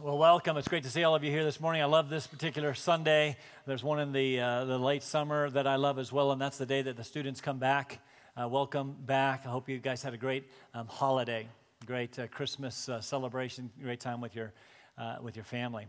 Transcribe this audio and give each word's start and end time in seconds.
Well, 0.00 0.16
welcome. 0.16 0.56
It's 0.56 0.68
great 0.68 0.84
to 0.84 0.90
see 0.90 1.02
all 1.02 1.16
of 1.16 1.24
you 1.24 1.32
here 1.32 1.42
this 1.42 1.58
morning. 1.58 1.82
I 1.82 1.86
love 1.86 2.08
this 2.08 2.24
particular 2.24 2.72
Sunday. 2.72 3.36
There's 3.66 3.82
one 3.82 3.98
in 3.98 4.12
the, 4.12 4.38
uh, 4.40 4.64
the 4.64 4.78
late 4.78 5.02
summer 5.02 5.50
that 5.50 5.66
I 5.66 5.74
love 5.74 5.98
as 5.98 6.12
well, 6.12 6.30
and 6.30 6.40
that's 6.40 6.56
the 6.56 6.66
day 6.66 6.82
that 6.82 6.96
the 6.96 7.02
students 7.02 7.40
come 7.40 7.58
back. 7.58 7.98
Uh, 8.40 8.46
welcome 8.46 8.94
back. 9.06 9.42
I 9.44 9.48
hope 9.48 9.68
you 9.68 9.76
guys 9.78 10.00
had 10.00 10.14
a 10.14 10.16
great 10.16 10.52
um, 10.72 10.86
holiday, 10.86 11.48
great 11.84 12.16
uh, 12.16 12.28
Christmas 12.28 12.88
uh, 12.88 13.00
celebration, 13.00 13.72
great 13.82 13.98
time 13.98 14.20
with 14.20 14.36
your, 14.36 14.52
uh, 14.98 15.16
with 15.20 15.34
your 15.34 15.44
family. 15.44 15.88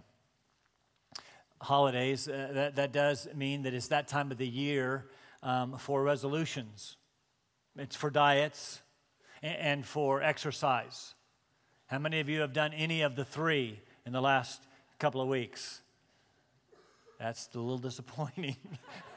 Holidays, 1.62 2.28
uh, 2.28 2.50
that, 2.52 2.78
that 2.78 2.92
does 2.92 3.28
mean 3.36 3.62
that 3.62 3.76
it's 3.76 3.90
that 3.90 4.08
time 4.08 4.32
of 4.32 4.40
the 4.40 4.48
year 4.48 5.06
um, 5.44 5.78
for 5.78 6.02
resolutions, 6.02 6.98
it's 7.78 7.96
for 7.96 8.10
diets 8.10 8.82
and, 9.44 9.58
and 9.58 9.86
for 9.86 10.24
exercise. 10.24 11.14
How 11.86 12.00
many 12.00 12.20
of 12.20 12.28
you 12.28 12.42
have 12.42 12.54
done 12.54 12.74
any 12.74 13.04
of 13.04 13.16
the 13.16 13.24
three? 13.24 13.82
In 14.10 14.14
the 14.14 14.22
last 14.22 14.64
couple 14.98 15.22
of 15.22 15.28
weeks. 15.28 15.82
That's 17.20 17.48
a 17.54 17.60
little 17.60 17.78
disappointing. 17.78 18.56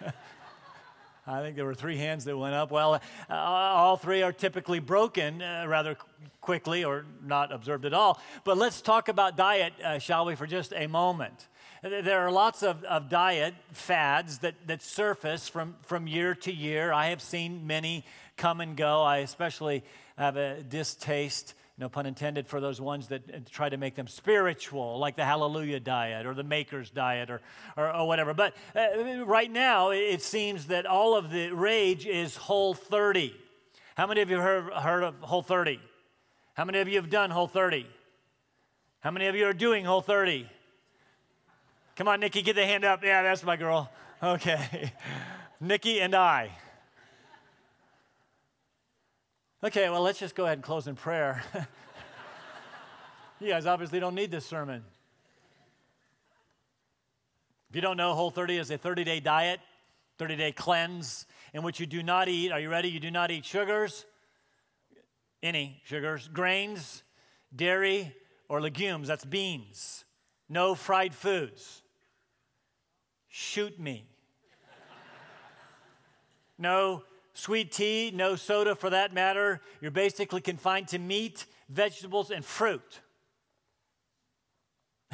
I 1.27 1.41
think 1.41 1.57
there 1.57 1.65
were 1.65 1.75
three 1.75 1.97
hands 1.97 2.27
that 2.27 2.37
went 2.37 2.55
up. 2.55 2.71
Well, 2.71 3.01
uh, 3.31 3.33
all 3.33 3.97
three 3.97 4.21
are 4.21 4.33
typically 4.33 4.81
broken 4.81 5.41
uh, 5.41 5.65
rather 5.67 5.97
quickly 6.43 6.85
or 6.85 7.07
not 7.25 7.55
observed 7.55 7.87
at 7.87 7.95
all. 7.95 8.21
But 8.45 8.59
let's 8.59 8.83
talk 8.83 9.09
about 9.09 9.35
diet, 9.35 9.73
uh, 9.83 9.99
shall 9.99 10.27
we, 10.27 10.35
for 10.35 10.47
just 10.47 10.75
a 10.77 10.87
moment. 10.89 11.49
There 11.83 12.21
are 12.21 12.31
lots 12.31 12.63
of, 12.63 12.85
of 12.85 13.09
diet 13.09 13.55
fads 13.71 14.41
that, 14.41 14.57
that 14.67 14.83
surface 14.83 15.49
from, 15.49 15.77
from 15.81 16.07
year 16.07 16.35
to 16.35 16.53
year. 16.53 16.93
I 16.93 17.07
have 17.07 17.23
seen 17.23 17.67
many 17.67 18.05
come 18.37 18.61
and 18.61 18.77
go. 18.77 19.01
I 19.01 19.19
especially 19.19 19.85
have 20.19 20.37
a 20.37 20.63
distaste 20.63 21.55
no 21.83 21.89
pun 21.89 22.07
intended, 22.07 22.47
for 22.47 22.61
those 22.61 22.81
ones 22.81 23.09
that 23.09 23.23
uh, 23.29 23.39
try 23.51 23.69
to 23.69 23.77
make 23.77 23.97
them 23.97 24.07
spiritual, 24.07 24.99
like 24.99 25.17
the 25.17 25.25
Hallelujah 25.25 25.81
diet 25.81 26.27
or 26.27 26.33
the 26.33 26.45
Maker's 26.45 26.91
diet 26.91 27.29
or, 27.29 27.41
or, 27.77 27.93
or 27.93 28.07
whatever. 28.07 28.33
But 28.33 28.55
uh, 28.77 29.25
right 29.27 29.51
now, 29.51 29.91
it 29.91 30.23
seems 30.23 30.69
that 30.69 30.87
all 30.87 31.17
of 31.17 31.31
the 31.31 31.51
rage 31.51 32.07
is 32.07 32.37
Whole 32.37 32.73
30. 32.73 33.35
How 33.97 34.07
many 34.07 34.21
of 34.21 34.31
you 34.31 34.37
have 34.37 34.45
heard, 34.45 34.73
heard 34.75 35.03
of 35.03 35.17
Whole 35.23 35.43
30? 35.43 35.81
How 36.55 36.65
many 36.65 36.79
of 36.79 36.87
you 36.87 36.97
have 36.97 37.11
done 37.11 37.31
Whole 37.31 37.49
30? 37.49 37.85
How 39.01 39.11
many 39.11 39.27
of 39.27 39.35
you 39.35 39.47
are 39.47 39.53
doing 39.53 39.85
Whole 39.85 40.03
30? 40.03 40.49
Come 41.97 42.07
on, 42.07 42.21
Nikki, 42.21 42.43
get 42.43 42.55
the 42.55 42.65
hand 42.65 42.85
up. 42.85 43.03
Yeah, 43.03 43.23
that's 43.23 43.43
my 43.43 43.57
girl. 43.57 43.91
Okay. 44.23 44.93
Nikki 45.61 46.01
and 46.01 46.15
I. 46.15 46.53
Okay, 49.65 49.89
well, 49.91 50.03
let's 50.03 50.19
just 50.19 50.35
go 50.35 50.45
ahead 50.45 50.59
and 50.59 50.65
close 50.65 50.89
in 50.89 50.97
prayer. 50.97 51.41
you 53.41 53.47
guys 53.49 53.65
obviously 53.65 54.01
don't 54.01 54.17
need 54.17 54.29
this 54.29 54.45
sermon. 54.45 54.83
If 57.71 57.77
you 57.77 57.81
don't 57.81 57.97
know, 57.97 58.13
Whole 58.15 58.33
30 58.33 58.57
is 58.57 58.73
a 58.73 58.77
30 58.77 59.05
day 59.05 59.21
diet, 59.21 59.61
30 60.19 60.35
day 60.35 60.51
cleanse 60.51 61.27
in 61.55 61.63
which 61.63 61.79
you 61.79 61.87
do 61.87 62.03
not 62.03 62.29
eat, 62.29 62.51
are 62.51 62.59
you 62.59 62.71
ready? 62.71 62.89
You 62.89 62.99
do 62.99 63.13
not 63.13 63.31
eat 63.31 63.45
sugars, 63.45 64.05
any 65.45 65.81
sugars, 65.85 66.27
grains, 66.27 67.05
dairy, 67.55 68.17
or 68.49 68.61
legumes. 68.61 69.07
That's 69.07 69.25
beans. 69.25 70.05
No 70.49 70.75
fried 70.75 71.15
foods. 71.15 71.83
Shoot 73.29 73.79
me. 73.79 74.09
no 76.59 77.05
sweet 77.35 77.73
tea, 77.73 78.11
no 78.15 78.37
soda 78.37 78.75
for 78.75 78.91
that 78.91 79.13
matter. 79.13 79.61
You're 79.81 79.91
basically 79.91 80.41
confined 80.41 80.89
to 80.89 80.99
meat, 80.99 81.47
vegetables, 81.69 82.31
and 82.31 82.45
fruit. 82.45 83.01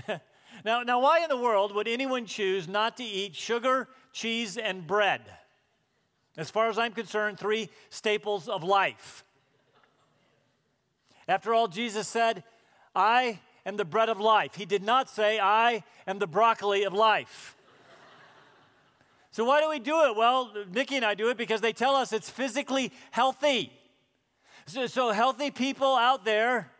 now, 0.64 0.82
now, 0.82 1.00
why 1.00 1.20
in 1.20 1.28
the 1.28 1.36
world 1.36 1.74
would 1.74 1.88
anyone 1.88 2.26
choose 2.26 2.68
not 2.68 2.96
to 2.96 3.04
eat 3.04 3.34
sugar, 3.34 3.88
cheese, 4.12 4.56
and 4.56 4.86
bread? 4.86 5.22
As 6.36 6.50
far 6.50 6.68
as 6.68 6.78
I'm 6.78 6.92
concerned, 6.92 7.38
three 7.38 7.68
staples 7.90 8.48
of 8.48 8.62
life. 8.62 9.24
After 11.26 11.52
all, 11.52 11.68
Jesus 11.68 12.08
said, 12.08 12.44
I 12.94 13.40
am 13.66 13.76
the 13.76 13.84
bread 13.84 14.08
of 14.08 14.18
life. 14.18 14.54
He 14.54 14.64
did 14.64 14.82
not 14.82 15.10
say, 15.10 15.38
I 15.38 15.82
am 16.06 16.18
the 16.18 16.26
broccoli 16.26 16.84
of 16.84 16.92
life. 16.92 17.56
So, 19.30 19.44
why 19.44 19.60
do 19.60 19.68
we 19.68 19.78
do 19.78 20.04
it? 20.06 20.16
Well, 20.16 20.52
Nikki 20.72 20.96
and 20.96 21.04
I 21.04 21.14
do 21.14 21.28
it 21.28 21.36
because 21.36 21.60
they 21.60 21.72
tell 21.72 21.94
us 21.94 22.12
it's 22.12 22.30
physically 22.30 22.92
healthy. 23.10 23.72
So, 24.66 24.86
so, 24.86 25.10
healthy 25.10 25.50
people 25.50 25.94
out 25.94 26.24
there 26.24 26.72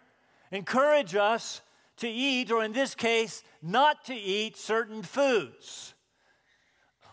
encourage 0.50 1.14
us 1.14 1.60
to 1.98 2.08
eat, 2.08 2.50
or 2.50 2.64
in 2.64 2.72
this 2.72 2.94
case, 2.94 3.42
not 3.60 4.04
to 4.06 4.14
eat 4.14 4.56
certain 4.56 5.02
foods. 5.02 5.94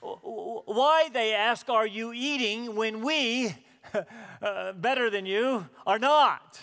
Why, 0.01 1.09
they 1.12 1.34
ask, 1.34 1.69
are 1.69 1.88
you 1.88 2.13
eating 2.13 2.75
when 2.75 3.03
we, 3.03 3.56
uh, 4.41 4.74
better 4.74 5.09
than 5.09 5.25
you, 5.25 5.68
are 5.85 6.00
not? 6.00 6.59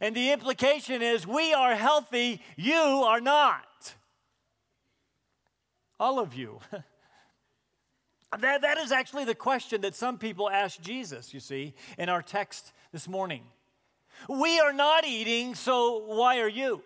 And 0.00 0.14
the 0.14 0.32
implication 0.32 1.00
is 1.00 1.26
we 1.26 1.54
are 1.54 1.74
healthy, 1.74 2.42
you 2.56 2.74
are 2.74 3.20
not. 3.20 3.94
All 5.98 6.18
of 6.18 6.34
you. 6.34 6.60
That, 8.40 8.62
that 8.62 8.78
is 8.78 8.92
actually 8.92 9.24
the 9.24 9.34
question 9.34 9.82
that 9.82 9.94
some 9.94 10.18
people 10.18 10.50
ask 10.50 10.80
Jesus, 10.80 11.32
you 11.34 11.40
see, 11.40 11.74
in 11.98 12.08
our 12.08 12.22
text 12.22 12.72
this 12.92 13.08
morning. 13.08 13.42
We 14.28 14.60
are 14.60 14.72
not 14.72 15.06
eating, 15.06 15.54
so 15.54 16.04
why 16.06 16.40
are 16.40 16.48
you? 16.48 16.82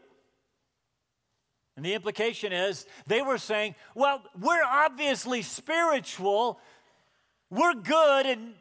And 1.76 1.84
the 1.84 1.94
implication 1.94 2.52
is 2.52 2.86
they 3.06 3.22
were 3.22 3.38
saying, 3.38 3.76
well, 3.94 4.22
we're 4.40 4.64
obviously 4.64 5.42
spiritual, 5.42 6.58
we're 7.50 7.74
good, 7.74 8.26
and 8.26 8.54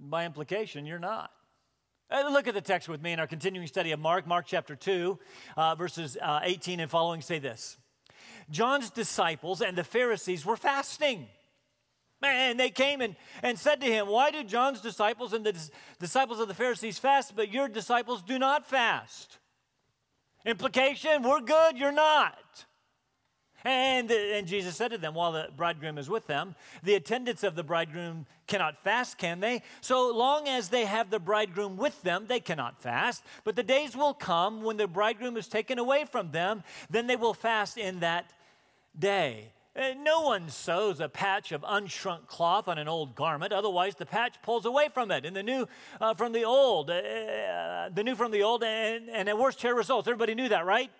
by 0.00 0.24
implication, 0.24 0.86
you're 0.86 0.98
not. 0.98 1.30
Uh, 2.10 2.28
look 2.30 2.48
at 2.48 2.54
the 2.54 2.60
text 2.60 2.88
with 2.88 3.02
me 3.02 3.12
in 3.12 3.20
our 3.20 3.26
continuing 3.26 3.66
study 3.66 3.92
of 3.92 4.00
Mark, 4.00 4.26
Mark 4.26 4.46
chapter 4.46 4.74
2, 4.74 5.18
uh, 5.56 5.74
verses 5.74 6.16
uh, 6.20 6.40
18 6.42 6.80
and 6.80 6.90
following 6.90 7.20
say 7.20 7.38
this 7.38 7.76
John's 8.50 8.90
disciples 8.90 9.60
and 9.60 9.76
the 9.76 9.84
Pharisees 9.84 10.44
were 10.44 10.56
fasting. 10.56 11.28
And 12.22 12.58
they 12.58 12.70
came 12.70 13.00
and, 13.00 13.16
and 13.42 13.58
said 13.58 13.80
to 13.80 13.86
him, 13.86 14.06
Why 14.06 14.30
do 14.30 14.44
John's 14.44 14.80
disciples 14.80 15.32
and 15.32 15.44
the 15.44 15.56
disciples 15.98 16.40
of 16.40 16.48
the 16.48 16.54
Pharisees 16.54 16.98
fast, 16.98 17.34
but 17.34 17.52
your 17.52 17.68
disciples 17.68 18.22
do 18.22 18.38
not 18.38 18.66
fast? 18.66 19.38
Implication, 20.44 21.22
we're 21.22 21.40
good, 21.40 21.78
you're 21.78 21.92
not. 21.92 22.66
And, 23.64 24.10
and 24.10 24.46
Jesus 24.46 24.74
said 24.74 24.90
to 24.90 24.98
them, 24.98 25.14
while 25.14 25.32
the 25.32 25.48
bridegroom 25.56 25.96
is 25.96 26.10
with 26.10 26.26
them, 26.26 26.56
the 26.82 26.94
attendants 26.94 27.44
of 27.44 27.54
the 27.54 27.62
bridegroom 27.62 28.26
cannot 28.48 28.76
fast, 28.76 29.18
can 29.18 29.38
they? 29.38 29.62
So 29.80 30.12
long 30.12 30.48
as 30.48 30.68
they 30.68 30.84
have 30.84 31.10
the 31.10 31.20
bridegroom 31.20 31.76
with 31.76 32.02
them, 32.02 32.26
they 32.26 32.40
cannot 32.40 32.82
fast. 32.82 33.22
But 33.44 33.54
the 33.54 33.62
days 33.62 33.96
will 33.96 34.14
come 34.14 34.62
when 34.62 34.78
the 34.78 34.88
bridegroom 34.88 35.36
is 35.36 35.46
taken 35.46 35.78
away 35.78 36.04
from 36.10 36.32
them, 36.32 36.64
then 36.90 37.06
they 37.06 37.14
will 37.14 37.34
fast 37.34 37.78
in 37.78 38.00
that 38.00 38.32
day. 38.98 39.52
Uh, 39.74 39.94
no 39.98 40.20
one 40.20 40.50
sews 40.50 41.00
a 41.00 41.08
patch 41.08 41.50
of 41.50 41.62
unshrunk 41.62 42.26
cloth 42.26 42.68
on 42.68 42.76
an 42.76 42.88
old 42.88 43.14
garment, 43.14 43.54
otherwise 43.54 43.94
the 43.94 44.04
patch 44.04 44.36
pulls 44.42 44.66
away 44.66 44.88
from 44.92 45.10
it, 45.10 45.24
and 45.24 45.34
the 45.34 45.42
new 45.42 45.66
uh, 45.98 46.12
from 46.12 46.32
the 46.32 46.44
old, 46.44 46.90
uh, 46.90 46.94
uh, 46.94 47.88
the 47.88 48.04
new 48.04 48.14
from 48.14 48.30
the 48.30 48.42
old, 48.42 48.62
and, 48.62 49.08
and 49.08 49.30
a 49.30 49.36
worse 49.36 49.56
tear 49.56 49.74
results. 49.74 50.06
Everybody 50.06 50.34
knew 50.34 50.50
that, 50.50 50.66
right? 50.66 50.90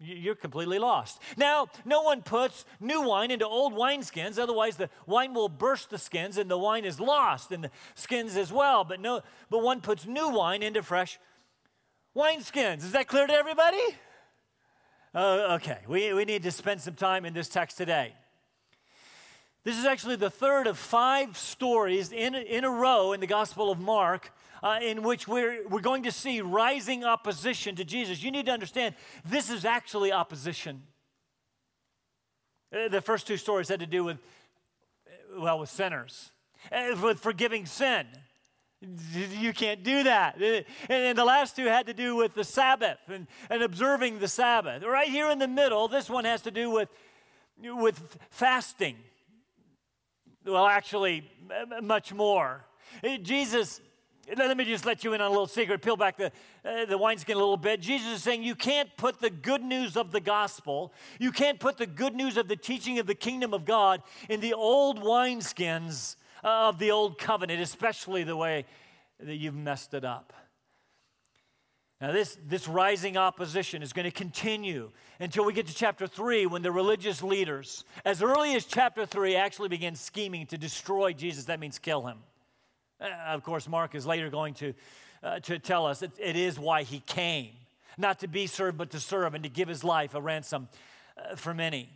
You're 0.00 0.34
completely 0.34 0.80
lost. 0.80 1.22
Now, 1.36 1.68
no 1.84 2.02
one 2.02 2.22
puts 2.22 2.64
new 2.80 3.02
wine 3.02 3.30
into 3.30 3.46
old 3.46 3.74
wineskins, 3.74 4.36
otherwise 4.36 4.76
the 4.76 4.90
wine 5.06 5.34
will 5.34 5.48
burst 5.48 5.90
the 5.90 5.98
skins, 5.98 6.36
and 6.36 6.50
the 6.50 6.58
wine 6.58 6.84
is 6.84 6.98
lost, 6.98 7.52
and 7.52 7.62
the 7.62 7.70
skins 7.94 8.36
as 8.36 8.52
well. 8.52 8.82
But 8.82 8.98
no, 8.98 9.20
but 9.50 9.62
one 9.62 9.80
puts 9.80 10.04
new 10.04 10.30
wine 10.30 10.64
into 10.64 10.82
fresh 10.82 11.20
wineskins. 12.16 12.78
Is 12.78 12.90
that 12.90 13.06
clear 13.06 13.28
to 13.28 13.32
everybody? 13.32 13.78
Uh, 15.14 15.56
okay, 15.56 15.76
we, 15.86 16.14
we 16.14 16.24
need 16.24 16.42
to 16.42 16.50
spend 16.50 16.80
some 16.80 16.94
time 16.94 17.26
in 17.26 17.34
this 17.34 17.46
text 17.46 17.76
today. 17.76 18.14
This 19.62 19.78
is 19.78 19.84
actually 19.84 20.16
the 20.16 20.30
third 20.30 20.66
of 20.66 20.78
five 20.78 21.36
stories 21.36 22.12
in, 22.12 22.34
in 22.34 22.64
a 22.64 22.70
row 22.70 23.12
in 23.12 23.20
the 23.20 23.26
Gospel 23.26 23.70
of 23.70 23.78
Mark 23.78 24.32
uh, 24.62 24.78
in 24.82 25.02
which 25.02 25.28
we're, 25.28 25.68
we're 25.68 25.80
going 25.80 26.04
to 26.04 26.12
see 26.12 26.40
rising 26.40 27.04
opposition 27.04 27.76
to 27.76 27.84
Jesus. 27.84 28.22
You 28.22 28.30
need 28.30 28.46
to 28.46 28.52
understand 28.52 28.94
this 29.22 29.50
is 29.50 29.66
actually 29.66 30.12
opposition. 30.12 30.82
Uh, 32.74 32.88
the 32.88 33.02
first 33.02 33.26
two 33.26 33.36
stories 33.36 33.68
had 33.68 33.80
to 33.80 33.86
do 33.86 34.04
with, 34.04 34.16
well, 35.36 35.58
with 35.58 35.68
sinners, 35.68 36.32
uh, 36.72 36.96
with 37.02 37.20
forgiving 37.20 37.66
sin. 37.66 38.06
You 39.40 39.52
can't 39.52 39.84
do 39.84 40.02
that. 40.04 40.40
And 40.88 41.16
the 41.16 41.24
last 41.24 41.54
two 41.54 41.66
had 41.66 41.86
to 41.86 41.94
do 41.94 42.16
with 42.16 42.34
the 42.34 42.44
Sabbath 42.44 42.98
and, 43.08 43.28
and 43.48 43.62
observing 43.62 44.18
the 44.18 44.28
Sabbath. 44.28 44.82
Right 44.82 45.08
here 45.08 45.30
in 45.30 45.38
the 45.38 45.48
middle, 45.48 45.86
this 45.86 46.10
one 46.10 46.24
has 46.24 46.42
to 46.42 46.50
do 46.50 46.68
with, 46.68 46.88
with 47.62 48.18
fasting. 48.30 48.96
Well, 50.44 50.66
actually, 50.66 51.30
much 51.80 52.12
more. 52.12 52.64
Jesus 53.22 53.80
let 54.36 54.56
me 54.56 54.64
just 54.64 54.86
let 54.86 55.02
you 55.02 55.12
in 55.14 55.20
on 55.20 55.26
a 55.26 55.30
little 55.30 55.48
secret, 55.48 55.82
peel 55.82 55.96
back 55.96 56.16
the, 56.16 56.30
uh, 56.64 56.84
the 56.84 56.96
wineskin 56.96 57.34
a 57.34 57.38
little 57.38 57.56
bit. 57.56 57.80
Jesus 57.80 58.16
is 58.16 58.22
saying 58.22 58.42
you 58.42 58.54
can't 58.54 58.88
put 58.96 59.20
the 59.20 59.30
good 59.30 59.62
news 59.62 59.96
of 59.96 60.12
the 60.12 60.20
gospel, 60.20 60.92
you 61.18 61.32
can't 61.32 61.58
put 61.58 61.76
the 61.76 61.86
good 61.86 62.14
news 62.14 62.36
of 62.36 62.46
the 62.46 62.56
teaching 62.56 62.98
of 62.98 63.06
the 63.06 63.16
kingdom 63.16 63.52
of 63.52 63.64
God 63.64 64.02
in 64.28 64.40
the 64.40 64.54
old 64.54 65.00
wineskins 65.00 66.16
of 66.42 66.78
the 66.78 66.90
old 66.90 67.18
covenant, 67.18 67.60
especially 67.60 68.24
the 68.24 68.36
way 68.36 68.64
that 69.20 69.36
you've 69.36 69.54
messed 69.54 69.94
it 69.94 70.04
up. 70.04 70.32
Now, 72.00 72.10
this, 72.10 72.36
this 72.48 72.66
rising 72.66 73.16
opposition 73.16 73.80
is 73.80 73.92
going 73.92 74.06
to 74.06 74.10
continue 74.10 74.90
until 75.20 75.44
we 75.44 75.52
get 75.52 75.68
to 75.68 75.74
chapter 75.74 76.08
3 76.08 76.46
when 76.46 76.62
the 76.62 76.72
religious 76.72 77.22
leaders, 77.22 77.84
as 78.04 78.22
early 78.22 78.56
as 78.56 78.64
chapter 78.64 79.06
3, 79.06 79.36
actually 79.36 79.68
begin 79.68 79.94
scheming 79.94 80.46
to 80.46 80.58
destroy 80.58 81.12
Jesus. 81.12 81.44
That 81.44 81.60
means 81.60 81.78
kill 81.78 82.04
him. 82.06 82.18
Uh, 83.00 83.06
of 83.28 83.44
course, 83.44 83.68
Mark 83.68 83.94
is 83.94 84.04
later 84.04 84.30
going 84.30 84.54
to, 84.54 84.74
uh, 85.22 85.38
to 85.40 85.60
tell 85.60 85.86
us 85.86 86.00
that 86.00 86.10
it 86.18 86.34
is 86.34 86.58
why 86.58 86.82
he 86.82 86.98
came 86.98 87.50
not 87.98 88.20
to 88.20 88.28
be 88.28 88.46
served, 88.46 88.78
but 88.78 88.90
to 88.90 89.00
serve 89.00 89.34
and 89.34 89.44
to 89.44 89.50
give 89.50 89.68
his 89.68 89.84
life 89.84 90.14
a 90.14 90.20
ransom 90.20 90.68
uh, 91.16 91.36
for 91.36 91.54
many. 91.54 91.88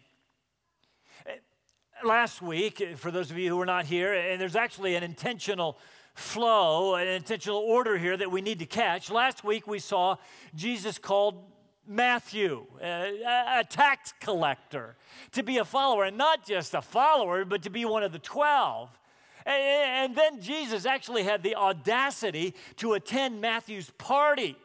Uh, 2.02 2.08
last 2.08 2.43
week, 2.43 2.81
uh, 2.81 2.96
for 2.96 3.10
those 3.10 3.31
of 3.31 3.38
you 3.38 3.48
who 3.48 3.56
were 3.56 3.66
not 3.66 3.87
here, 3.87 4.12
and 4.14 4.40
there's 4.40 4.56
actually 4.56 4.94
an 4.94 5.02
intentional 5.02 5.78
flow, 6.14 6.94
an 6.94 7.06
intentional 7.06 7.58
order 7.58 7.98
here 7.98 8.16
that 8.16 8.31
we 8.31 8.40
need 8.40 8.58
to 8.58 8.66
catch. 8.66 9.10
Last 9.10 9.44
week, 9.44 9.66
we 9.66 9.78
saw 9.78 10.16
Jesus 10.54 10.98
called 10.98 11.44
Matthew, 11.87 12.66
a, 12.82 13.58
a, 13.58 13.64
tax 13.64 14.12
collector, 14.20 14.96
to 15.32 15.43
be 15.43 15.58
a 15.58 15.64
follower, 15.64 16.04
and 16.04 16.16
not 16.16 16.44
just 16.44 16.75
a 16.75 16.82
follower, 16.82 17.44
but 17.44 17.62
to 17.62 17.70
be 17.70 17.84
one 17.84 18.02
of 18.02 18.12
the 18.12 18.19
12. 18.19 18.90
And 19.44 20.16
then 20.16 20.40
Jesus 20.40 20.87
actually 20.87 21.22
had 21.22 21.43
the 21.43 21.54
audacity 21.54 22.54
to 22.76 22.94
attend 22.94 23.40
Matthew's 23.40 23.90
party. 23.90 24.56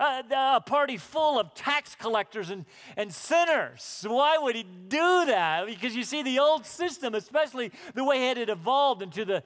Uh, 0.00 0.22
a 0.56 0.60
party 0.60 0.96
full 0.96 1.38
of 1.38 1.54
tax 1.54 1.94
collectors 1.94 2.50
and, 2.50 2.64
and 2.96 3.12
sinners. 3.12 4.04
Why 4.08 4.38
would 4.38 4.56
he 4.56 4.64
do 4.64 5.26
that? 5.26 5.66
Because 5.66 5.94
you 5.94 6.02
see, 6.02 6.22
the 6.22 6.38
old 6.38 6.66
system, 6.66 7.14
especially 7.14 7.70
the 7.94 8.04
way 8.04 8.30
it 8.30 8.36
had 8.36 8.48
evolved 8.48 9.02
into 9.02 9.24
the 9.24 9.42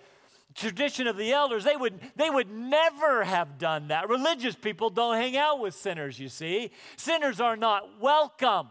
tradition 0.55 1.07
of 1.07 1.17
the 1.17 1.33
elders, 1.33 1.65
they 1.65 1.77
would, 1.77 2.01
they 2.17 2.31
would 2.31 2.51
never 2.51 3.25
have 3.25 3.59
done 3.59 3.89
that. 3.89 4.09
Religious 4.09 4.55
people 4.55 4.91
don't 4.91 5.17
hang 5.17 5.37
out 5.37 5.61
with 5.61 5.75
sinners, 5.75 6.19
you 6.19 6.29
see. 6.29 6.71
Sinners 6.97 7.41
are 7.41 7.57
not 7.57 8.01
welcome. 8.01 8.69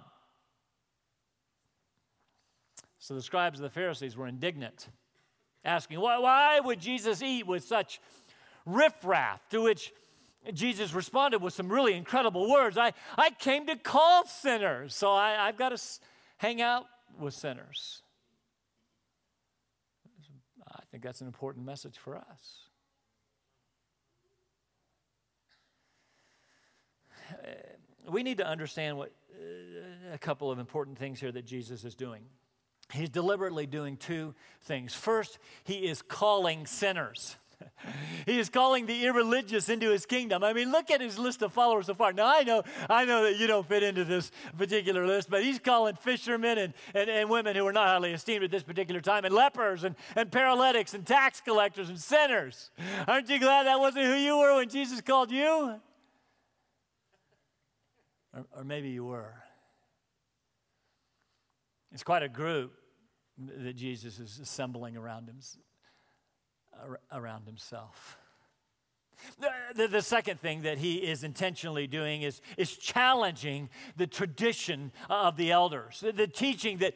So 3.00 3.14
the 3.14 3.22
scribes 3.22 3.60
and 3.60 3.66
the 3.66 3.70
Pharisees 3.70 4.18
were 4.18 4.28
indignant 4.28 4.90
asking, 5.64 6.00
why, 6.00 6.18
why 6.18 6.60
would 6.60 6.80
Jesus 6.80 7.22
eat 7.22 7.46
with 7.46 7.64
such 7.64 8.00
riffraff? 8.66 9.48
To 9.50 9.62
which 9.62 9.94
Jesus 10.54 10.94
responded 10.94 11.42
with 11.42 11.54
some 11.54 11.72
really 11.72 11.94
incredible 11.94 12.50
words 12.50 12.78
I, 12.78 12.94
I 13.18 13.32
came 13.32 13.68
to 13.68 13.76
call 13.76 14.26
sinners, 14.26 14.96
so 14.96 15.12
I, 15.12 15.48
I've 15.48 15.58
got 15.58 15.70
to 15.70 15.82
hang 16.38 16.62
out 16.62 16.86
with 17.20 17.34
sinners. 17.34 18.02
I 20.70 20.82
think 20.92 21.04
that's 21.04 21.22
an 21.22 21.28
important 21.28 21.66
message 21.66 21.98
for 21.98 22.16
us. 22.16 22.68
We 28.10 28.24
need 28.24 28.38
to 28.38 28.48
understand 28.48 28.98
what 28.98 29.12
uh, 29.34 30.14
a 30.14 30.18
couple 30.18 30.50
of 30.50 30.60
important 30.60 30.98
things 30.98 31.20
here 31.20 31.32
that 31.32 31.46
Jesus 31.46 31.84
is 31.84 31.94
doing. 31.94 32.24
He's 32.94 33.10
deliberately 33.10 33.66
doing 33.66 33.98
two 33.98 34.34
things. 34.62 34.94
First, 34.94 35.40
he 35.66 35.88
is 35.88 36.02
calling 36.02 36.66
sinners. 36.66 37.36
he 38.26 38.40
is 38.40 38.50
calling 38.50 38.86
the 38.86 39.06
irreligious 39.06 39.70
into 39.70 39.90
his 39.90 40.06
kingdom. 40.06 40.44
I 40.44 40.54
mean, 40.54 40.72
look 40.72 40.92
at 40.92 41.02
his 41.02 41.18
list 41.18 41.42
of 41.42 41.54
followers 41.54 41.88
so 41.88 41.94
far. 41.94 42.14
Now, 42.14 42.28
I 42.28 42.44
know, 42.44 42.64
I 42.90 43.06
know 43.06 43.24
that 43.24 43.38
you 43.38 43.48
don't 43.48 43.68
fit 43.68 43.84
into 43.84 44.04
this 44.04 44.32
particular 44.58 45.06
list, 45.06 45.30
but 45.30 45.44
he's 45.44 45.60
calling 45.60 45.96
fishermen 45.96 46.58
and, 46.58 46.74
and, 46.94 47.10
and 47.10 47.30
women 47.30 47.56
who 47.56 47.66
are 47.66 47.74
not 47.74 47.88
highly 47.88 48.14
esteemed 48.14 48.44
at 48.44 48.52
this 48.52 48.64
particular 48.64 49.02
time, 49.02 49.26
and 49.26 49.34
lepers 49.34 49.84
and, 49.84 49.96
and 50.16 50.32
paralytics 50.32 50.94
and 50.94 51.06
tax 51.06 51.42
collectors 51.42 51.90
and 51.90 52.00
sinners. 52.00 52.72
Aren't 53.08 53.30
you 53.30 53.40
glad 53.40 53.66
that 53.66 53.80
wasn't 53.80 54.06
who 54.06 54.16
you 54.16 54.38
were 54.38 54.56
when 54.56 54.70
Jesus 54.70 55.02
called 55.02 55.32
you? 55.32 55.80
Or, 58.34 58.46
or 58.56 58.64
maybe 58.64 58.90
you 58.90 59.06
were. 59.06 59.34
It's 61.92 62.04
quite 62.04 62.24
a 62.24 62.30
group 62.30 62.74
that 63.38 63.76
Jesus 63.76 64.20
is 64.20 64.40
assembling 64.40 64.98
around, 64.98 65.28
him, 65.30 65.40
around 67.12 67.46
himself. 67.46 68.18
The, 69.76 69.88
the, 69.88 70.02
second 70.02 70.40
thing 70.40 70.62
that 70.62 70.78
he 70.78 70.98
is 70.98 71.24
intentionally 71.24 71.88
doing 71.88 72.22
is, 72.22 72.40
is 72.56 72.78
challenging 72.78 73.70
the 73.96 74.08
tradition 74.08 74.92
of 75.10 75.38
the 75.38 75.52
elders, 75.52 76.02
the, 76.02 76.12
the 76.12 76.28
teaching 76.28 76.78
that, 76.80 76.94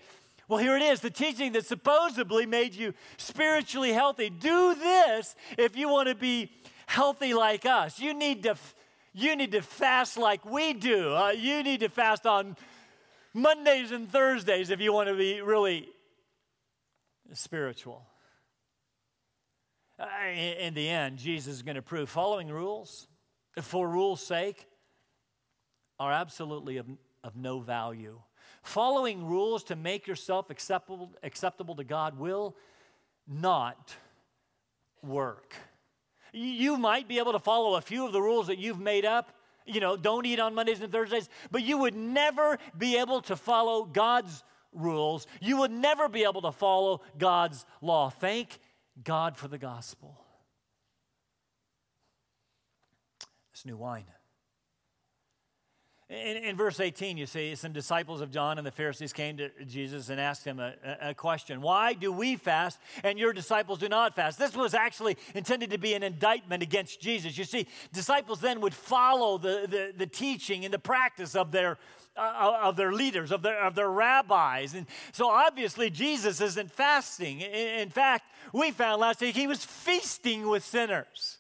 well, 0.48 0.60
here 0.60 0.76
it 0.76 0.84
is 0.84 1.00
the 1.00 1.10
teaching 1.10 1.54
that 1.54 1.66
supposedly 1.66 2.46
made 2.46 2.76
you 2.76 2.94
spiritually 3.18 3.92
healthy. 3.92 4.30
Do 4.30 4.76
this 4.76 5.36
if 5.58 5.76
you 5.76 5.90
want 5.90 6.10
to 6.10 6.16
be 6.16 6.52
healthy 6.86 7.34
like 7.34 7.66
us. 7.66 8.00
You 8.00 8.14
need 8.14 8.44
to, 8.44 8.56
you 9.14 9.36
need 9.36 9.52
to 9.54 9.62
fast 9.62 10.18
like 10.18 10.46
we 10.46 10.74
do. 10.74 11.14
Uh, 11.14 11.32
you 11.32 11.64
need 11.64 11.80
to 11.80 11.90
fast 11.90 12.26
on 12.26 12.56
Mondays 13.34 13.92
and 13.92 14.12
Thursdays 14.12 14.70
if 14.70 14.80
you 14.80 14.94
want 14.94 15.10
to 15.10 15.16
be 15.16 15.42
really 15.42 15.88
spiritual. 17.34 18.06
Uh, 20.02 20.08
in 20.32 20.74
the 20.74 20.90
end, 20.90 21.20
Jesus 21.20 21.56
is 21.56 21.62
going 21.62 21.76
to 21.76 21.82
prove 21.84 22.10
following 22.10 22.48
rules 22.48 23.08
for 23.62 23.88
rules' 23.88 24.26
sake 24.26 24.66
are 26.00 26.12
absolutely 26.12 26.78
of, 26.78 26.88
of 27.24 27.36
no 27.36 27.60
value. 27.60 28.20
Following 28.64 29.28
rules 29.28 29.64
to 29.66 29.76
make 29.76 30.08
yourself 30.08 30.50
acceptable, 30.50 31.12
acceptable 31.22 31.76
to 31.76 31.84
God 31.84 32.18
will 32.18 32.56
not 33.28 33.96
work. 35.04 35.54
You 36.34 36.78
might 36.78 37.08
be 37.08 37.20
able 37.20 37.34
to 37.34 37.40
follow 37.40 37.76
a 37.76 37.82
few 37.82 38.04
of 38.04 38.12
the 38.12 38.22
rules 38.22 38.48
that 38.48 38.58
you've 38.58 38.80
made 38.80 39.06
up, 39.06 39.32
you 39.68 39.82
know, 39.82 39.96
don't 39.98 40.26
eat 40.26 40.40
on 40.40 40.56
Mondays 40.56 40.82
and 40.82 40.92
Thursdays, 40.92 41.30
but 41.52 41.62
you 41.62 41.78
would 41.78 41.96
never 41.96 42.58
be 42.76 42.98
able 42.98 43.22
to 43.24 43.36
follow 43.36 43.86
God's 43.86 44.44
rules. 44.74 45.28
You 45.42 45.58
would 45.58 45.72
never 45.72 46.10
be 46.10 46.24
able 46.24 46.42
to 46.42 46.52
follow 46.52 47.02
God's 47.20 47.68
law. 47.82 48.10
Thank 48.10 48.60
God 49.04 49.38
for 49.38 49.48
the 49.48 49.58
gospel. 49.58 50.20
This 53.54 53.66
new 53.66 53.78
wine. 53.78 54.06
In, 56.12 56.44
in, 56.44 56.58
verse 56.58 56.82
18, 56.82 57.16
you 57.16 57.26
see, 57.26 57.56
some 57.56 57.72
disciples 57.72 58.20
of 58.20 58.32
John 58.32 58.58
and 58.58 58.68
the 58.68 58.72
Pharisees 58.72 59.14
came 59.14 59.38
to 59.38 59.50
Jesus 59.64 60.10
and 60.10 60.20
asked 60.20 60.44
him 60.44 60.60
a, 60.60 60.74
a, 61.02 61.14
question 61.14 61.62
Why 61.62 61.94
do 61.94 62.12
we 62.12 62.36
fast 62.36 62.80
and 63.06 63.18
your 63.18 63.32
disciples 63.32 63.80
do 63.80 63.88
not 63.88 64.14
fast? 64.14 64.38
This 64.38 64.54
was 64.54 64.74
actually 64.74 65.16
intended 65.34 65.70
to 65.70 65.78
be 65.78 65.94
an 65.94 66.04
indictment 66.04 66.64
against 66.64 67.00
Jesus. 67.00 67.38
You 67.38 67.46
see, 67.46 67.66
disciples 67.94 68.42
then 68.42 68.60
would 68.60 68.74
follow 68.74 69.38
the, 69.38 69.66
the, 69.70 69.94
the 69.96 70.06
teaching 70.06 70.66
and 70.66 70.74
the 70.74 70.80
practice 70.80 71.34
of 71.34 71.54
their, 71.54 71.78
of 72.16 72.76
their 72.76 72.92
leaders, 72.92 73.32
of 73.32 73.42
their, 73.42 73.64
of 73.64 73.76
their 73.76 73.90
rabbis. 73.90 74.74
And 74.74 74.86
so 75.12 75.30
obviously, 75.30 75.90
Jesus 75.90 76.42
isn't 76.42 76.72
fasting. 76.72 77.42
In, 77.42 77.90
fact, 77.90 78.26
we 78.54 78.72
found 78.72 79.02
last 79.02 79.22
week 79.22 79.36
he 79.36 79.48
was 79.48 79.64
feasting 79.64 80.48
with 80.48 80.64
sinners. 80.64 81.38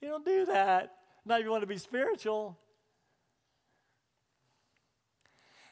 You 0.00 0.08
don't 0.08 0.24
do 0.24 0.46
that. 0.46 0.92
Not 1.24 1.40
if 1.40 1.44
you 1.44 1.50
want 1.50 1.62
to 1.62 1.66
be 1.66 1.78
spiritual. 1.78 2.58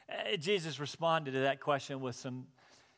Uh, 0.09 0.35
Jesus 0.37 0.79
responded 0.79 1.31
to 1.31 1.41
that 1.41 1.59
question 1.59 2.01
with 2.01 2.15
some 2.15 2.47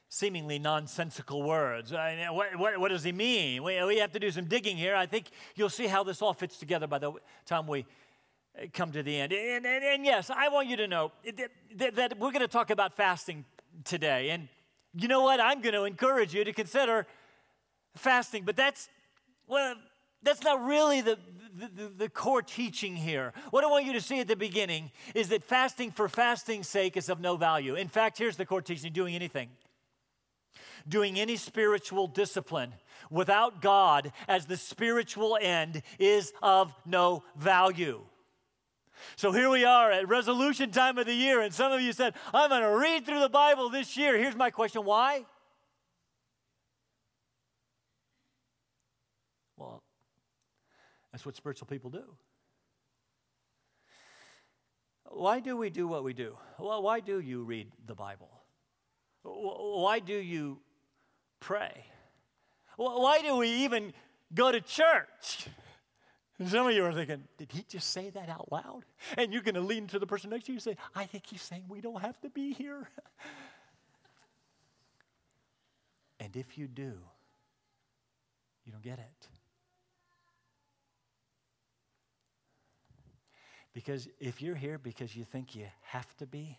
seemingly 0.09 0.59
nonsensical 0.59 1.41
words. 1.41 1.91
I 1.91 2.15
mean, 2.15 2.35
what, 2.35 2.55
what, 2.57 2.79
what, 2.79 2.89
does 2.89 3.03
he 3.03 3.11
mean? 3.11 3.63
We, 3.63 3.83
we 3.83 3.97
have 3.97 4.11
to 4.11 4.19
do 4.19 4.29
some 4.29 4.45
digging 4.45 4.77
here. 4.77 4.95
I 4.95 5.07
think 5.07 5.31
you'll 5.55 5.69
see 5.69 5.87
how 5.87 6.03
this 6.03 6.21
all 6.21 6.33
fits 6.33 6.57
together 6.57 6.85
by 6.85 6.99
the 6.99 7.13
time 7.45 7.65
we 7.65 7.81
uh, 7.81 7.83
come 8.73 8.91
to 8.91 9.03
the 9.03 9.19
end. 9.19 9.33
And, 9.33 9.65
and, 9.65 9.83
and 9.83 10.05
yes, 10.05 10.29
I 10.29 10.49
want 10.49 10.67
you 10.67 10.77
to 10.77 10.87
know 10.87 11.11
that, 11.75 11.95
that, 11.95 12.19
we're 12.19 12.31
going 12.31 12.41
to 12.41 12.47
talk 12.47 12.69
about 12.69 12.93
fasting 12.93 13.45
today. 13.83 14.29
And 14.29 14.47
you 14.93 15.07
know 15.07 15.21
what? 15.21 15.39
I'm 15.39 15.61
going 15.61 15.73
to 15.73 15.85
encourage 15.85 16.33
you 16.33 16.43
to 16.43 16.53
consider 16.53 17.07
fasting, 17.95 18.43
but 18.45 18.55
that's, 18.55 18.89
well, 19.47 19.75
that's 20.21 20.43
not 20.43 20.63
really 20.63 21.01
the, 21.01 21.17
the, 21.55 21.91
the, 21.97 22.09
core 22.09 22.41
teaching 22.41 22.95
here. 22.95 23.33
What 23.51 23.63
I 23.63 23.67
want 23.67 23.85
you 23.85 23.93
to 23.93 24.01
see 24.01 24.19
at 24.19 24.27
the 24.27 24.35
beginning 24.35 24.91
is 25.13 25.29
that 25.29 25.43
fasting 25.43 25.91
for 25.91 26.07
fasting's 26.07 26.67
sake 26.67 26.95
is 26.95 27.09
of 27.09 27.19
no 27.19 27.35
value. 27.35 27.75
In 27.75 27.87
fact, 27.87 28.17
here's 28.17 28.37
the 28.37 28.45
core 28.45 28.61
teaching 28.61 28.93
doing 28.93 29.15
anything. 29.15 29.49
Doing 30.87 31.19
any 31.19 31.35
spiritual 31.37 32.07
discipline 32.07 32.73
without 33.09 33.61
God 33.61 34.11
as 34.27 34.45
the 34.45 34.57
spiritual 34.57 35.37
end 35.41 35.81
is 35.99 36.33
of 36.41 36.73
no 36.85 37.23
value. 37.35 38.01
So 39.15 39.31
here 39.31 39.49
we 39.49 39.65
are 39.65 39.91
at 39.91 40.07
resolution 40.07 40.71
time 40.71 40.97
of 40.97 41.05
the 41.05 41.13
year, 41.13 41.41
and 41.41 41.53
some 41.53 41.71
of 41.71 41.81
you 41.81 41.93
said, 41.93 42.13
I'm 42.33 42.49
going 42.49 42.61
to 42.61 42.77
read 42.77 43.05
through 43.05 43.19
the 43.19 43.29
Bible 43.29 43.69
this 43.69 43.97
year. 43.97 44.17
Here's 44.17 44.35
my 44.35 44.49
question 44.49 44.83
why? 44.83 45.25
Well, 49.57 49.83
that's 51.11 51.25
what 51.25 51.35
spiritual 51.35 51.67
people 51.67 51.89
do. 51.89 52.03
Why 55.09 55.39
do 55.39 55.55
we 55.55 55.69
do 55.69 55.87
what 55.87 56.03
we 56.03 56.13
do? 56.13 56.37
Well, 56.57 56.81
why 56.81 56.99
do 56.99 57.19
you 57.19 57.43
read 57.43 57.71
the 57.85 57.93
Bible? 57.93 58.29
Why 59.23 59.99
do 59.99 60.15
you 60.15 60.59
pray? 61.39 61.85
Why 62.77 63.21
do 63.21 63.37
we 63.37 63.49
even 63.49 63.93
go 64.33 64.51
to 64.51 64.59
church? 64.59 65.47
Some 66.47 66.67
of 66.67 66.73
you 66.73 66.83
are 66.83 66.93
thinking, 66.93 67.23
did 67.37 67.51
he 67.51 67.63
just 67.67 67.91
say 67.91 68.09
that 68.09 68.27
out 68.27 68.51
loud? 68.51 68.83
And 69.17 69.31
you're 69.31 69.43
going 69.43 69.55
to 69.55 69.61
lean 69.61 69.87
to 69.87 69.99
the 69.99 70.07
person 70.07 70.31
next 70.31 70.45
to 70.45 70.51
you 70.51 70.55
and 70.55 70.63
say, 70.63 70.77
I 70.95 71.05
think 71.05 71.27
he's 71.27 71.41
saying 71.41 71.65
we 71.69 71.79
don't 71.79 72.01
have 72.01 72.19
to 72.21 72.29
be 72.29 72.53
here. 72.53 72.89
and 76.19 76.35
if 76.35 76.57
you 76.57 76.67
do, 76.67 76.93
you 78.65 78.71
don't 78.71 78.81
get 78.81 78.97
it. 78.97 79.27
Because 83.73 84.07
if 84.19 84.41
you're 84.41 84.55
here 84.55 84.77
because 84.77 85.15
you 85.15 85.23
think 85.23 85.55
you 85.55 85.65
have 85.81 86.15
to 86.17 86.25
be, 86.25 86.57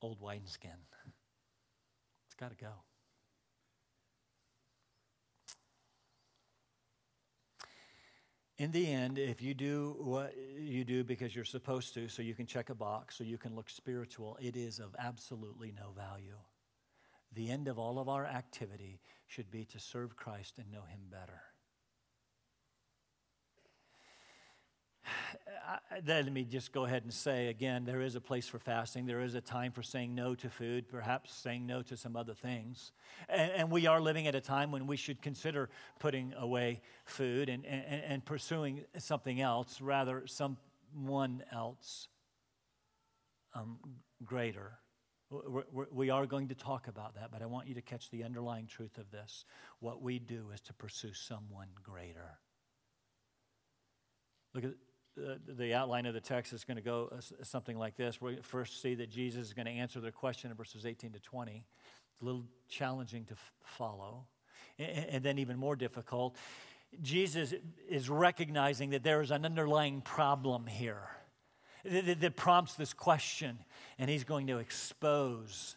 old 0.00 0.20
wineskin, 0.20 0.70
it's 2.26 2.34
got 2.34 2.50
to 2.50 2.56
go. 2.56 2.72
In 8.56 8.70
the 8.70 8.92
end, 8.92 9.18
if 9.18 9.42
you 9.42 9.52
do 9.52 9.96
what 9.98 10.34
you 10.56 10.84
do 10.84 11.02
because 11.02 11.34
you're 11.34 11.44
supposed 11.44 11.92
to, 11.94 12.08
so 12.08 12.22
you 12.22 12.34
can 12.34 12.46
check 12.46 12.70
a 12.70 12.74
box, 12.74 13.16
so 13.16 13.24
you 13.24 13.36
can 13.36 13.56
look 13.56 13.68
spiritual, 13.68 14.38
it 14.40 14.56
is 14.56 14.78
of 14.78 14.94
absolutely 14.96 15.72
no 15.76 15.90
value. 15.90 16.38
The 17.32 17.50
end 17.50 17.66
of 17.66 17.80
all 17.80 17.98
of 17.98 18.08
our 18.08 18.24
activity 18.24 19.00
should 19.26 19.50
be 19.50 19.64
to 19.66 19.80
serve 19.80 20.14
Christ 20.14 20.58
and 20.58 20.70
know 20.70 20.82
Him 20.82 21.00
better. 21.10 21.42
Let 26.06 26.32
me 26.32 26.44
just 26.44 26.72
go 26.72 26.84
ahead 26.84 27.02
and 27.02 27.12
say 27.12 27.48
again 27.48 27.84
there 27.84 28.00
is 28.00 28.14
a 28.14 28.20
place 28.20 28.48
for 28.48 28.58
fasting. 28.58 29.06
There 29.06 29.20
is 29.20 29.34
a 29.34 29.40
time 29.40 29.72
for 29.72 29.82
saying 29.82 30.14
no 30.14 30.34
to 30.34 30.48
food, 30.48 30.88
perhaps 30.88 31.32
saying 31.32 31.66
no 31.66 31.82
to 31.82 31.96
some 31.96 32.16
other 32.16 32.34
things. 32.34 32.92
And, 33.28 33.50
and 33.52 33.70
we 33.70 33.86
are 33.86 34.00
living 34.00 34.26
at 34.26 34.34
a 34.34 34.40
time 34.40 34.70
when 34.70 34.86
we 34.86 34.96
should 34.96 35.22
consider 35.22 35.70
putting 35.98 36.34
away 36.34 36.80
food 37.04 37.48
and, 37.48 37.64
and, 37.64 38.02
and 38.02 38.24
pursuing 38.24 38.84
something 38.98 39.40
else, 39.40 39.80
rather, 39.80 40.26
someone 40.26 41.42
else 41.52 42.08
um, 43.54 43.78
greater. 44.24 44.78
We're, 45.30 45.86
we 45.90 46.10
are 46.10 46.26
going 46.26 46.48
to 46.48 46.54
talk 46.54 46.86
about 46.86 47.14
that, 47.16 47.30
but 47.32 47.42
I 47.42 47.46
want 47.46 47.66
you 47.66 47.74
to 47.74 47.82
catch 47.82 48.10
the 48.10 48.22
underlying 48.24 48.66
truth 48.66 48.98
of 48.98 49.10
this. 49.10 49.44
What 49.80 50.02
we 50.02 50.18
do 50.18 50.50
is 50.52 50.60
to 50.62 50.74
pursue 50.74 51.12
someone 51.12 51.68
greater. 51.82 52.38
Look 54.54 54.64
at 54.64 54.70
uh, 55.18 55.34
the 55.46 55.74
outline 55.74 56.06
of 56.06 56.14
the 56.14 56.20
text 56.20 56.52
is 56.52 56.64
going 56.64 56.76
to 56.76 56.82
go 56.82 57.08
uh, 57.12 57.20
something 57.44 57.78
like 57.78 57.96
this. 57.96 58.20
We 58.20 58.36
first 58.42 58.82
see 58.82 58.94
that 58.96 59.10
Jesus 59.10 59.46
is 59.46 59.52
going 59.52 59.66
to 59.66 59.72
answer 59.72 60.00
their 60.00 60.12
question 60.12 60.50
in 60.50 60.56
verses 60.56 60.84
18 60.86 61.12
to 61.12 61.20
20. 61.20 61.64
It's 62.12 62.22
a 62.22 62.24
little 62.24 62.44
challenging 62.68 63.24
to 63.26 63.34
f- 63.34 63.52
follow. 63.62 64.26
And, 64.78 65.06
and 65.08 65.24
then, 65.24 65.38
even 65.38 65.56
more 65.56 65.76
difficult, 65.76 66.36
Jesus 67.02 67.54
is 67.88 68.10
recognizing 68.10 68.90
that 68.90 69.02
there 69.02 69.20
is 69.20 69.30
an 69.30 69.44
underlying 69.44 70.00
problem 70.00 70.66
here 70.66 71.08
that, 71.84 72.20
that, 72.20 72.36
prompts 72.36 72.74
this 72.74 72.92
question, 72.92 73.58
and 73.98 74.08
he's 74.08 74.24
going 74.24 74.46
to 74.48 74.58
expose 74.58 75.76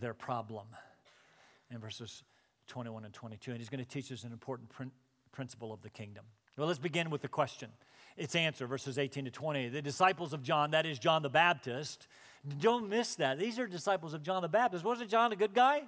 their 0.00 0.14
problem 0.14 0.66
in 1.70 1.78
verses 1.78 2.22
21 2.68 3.04
and 3.04 3.12
22. 3.12 3.50
And 3.50 3.60
he's 3.60 3.68
going 3.68 3.84
to 3.84 3.88
teach 3.88 4.10
us 4.10 4.24
an 4.24 4.32
important 4.32 4.70
prin- 4.70 4.92
principle 5.32 5.72
of 5.72 5.82
the 5.82 5.90
kingdom. 5.90 6.24
Well, 6.56 6.66
let's 6.66 6.78
begin 6.78 7.10
with 7.10 7.22
the 7.22 7.28
question 7.28 7.68
its 8.16 8.34
answer, 8.34 8.66
verses 8.66 8.98
18 8.98 9.24
to 9.26 9.30
20. 9.30 9.68
The 9.68 9.82
disciples 9.82 10.32
of 10.32 10.42
John, 10.42 10.70
that 10.70 10.86
is 10.86 10.98
John 10.98 11.22
the 11.22 11.30
Baptist, 11.30 12.06
don't 12.60 12.88
miss 12.88 13.16
that. 13.16 13.38
These 13.38 13.58
are 13.58 13.66
disciples 13.66 14.14
of 14.14 14.22
John 14.22 14.42
the 14.42 14.48
Baptist. 14.48 14.84
Wasn't 14.84 15.10
John 15.10 15.32
a 15.32 15.36
good 15.36 15.54
guy? 15.54 15.82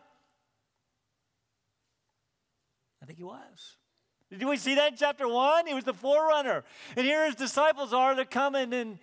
I 3.02 3.06
think 3.06 3.18
he 3.18 3.24
was. 3.24 3.76
Did 4.30 4.44
we 4.44 4.56
see 4.56 4.74
that 4.74 4.92
in 4.92 4.96
chapter 4.96 5.28
1? 5.28 5.66
He 5.66 5.74
was 5.74 5.84
the 5.84 5.94
forerunner. 5.94 6.64
And 6.96 7.06
here 7.06 7.24
his 7.26 7.36
disciples 7.36 7.92
are, 7.92 8.14
they're 8.14 8.24
coming 8.24 8.72
and, 8.72 8.98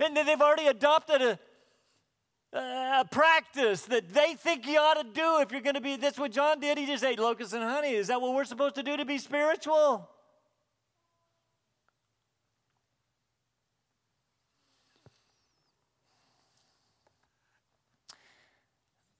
and 0.00 0.16
they've 0.16 0.40
already 0.40 0.66
adopted 0.66 1.20
a, 1.20 1.38
a 2.54 3.04
practice 3.10 3.82
that 3.82 4.14
they 4.14 4.34
think 4.34 4.66
you 4.66 4.78
ought 4.78 4.94
to 4.94 5.04
do 5.12 5.40
if 5.40 5.52
you're 5.52 5.60
going 5.60 5.74
to 5.74 5.80
be. 5.80 5.96
That's 5.96 6.18
what 6.18 6.32
John 6.32 6.60
did. 6.60 6.78
He 6.78 6.86
just 6.86 7.04
ate 7.04 7.18
locusts 7.18 7.52
and 7.52 7.62
honey. 7.62 7.92
Is 7.92 8.06
that 8.06 8.20
what 8.22 8.34
we're 8.34 8.44
supposed 8.44 8.76
to 8.76 8.82
do 8.82 8.96
to 8.96 9.04
be 9.04 9.18
spiritual? 9.18 10.08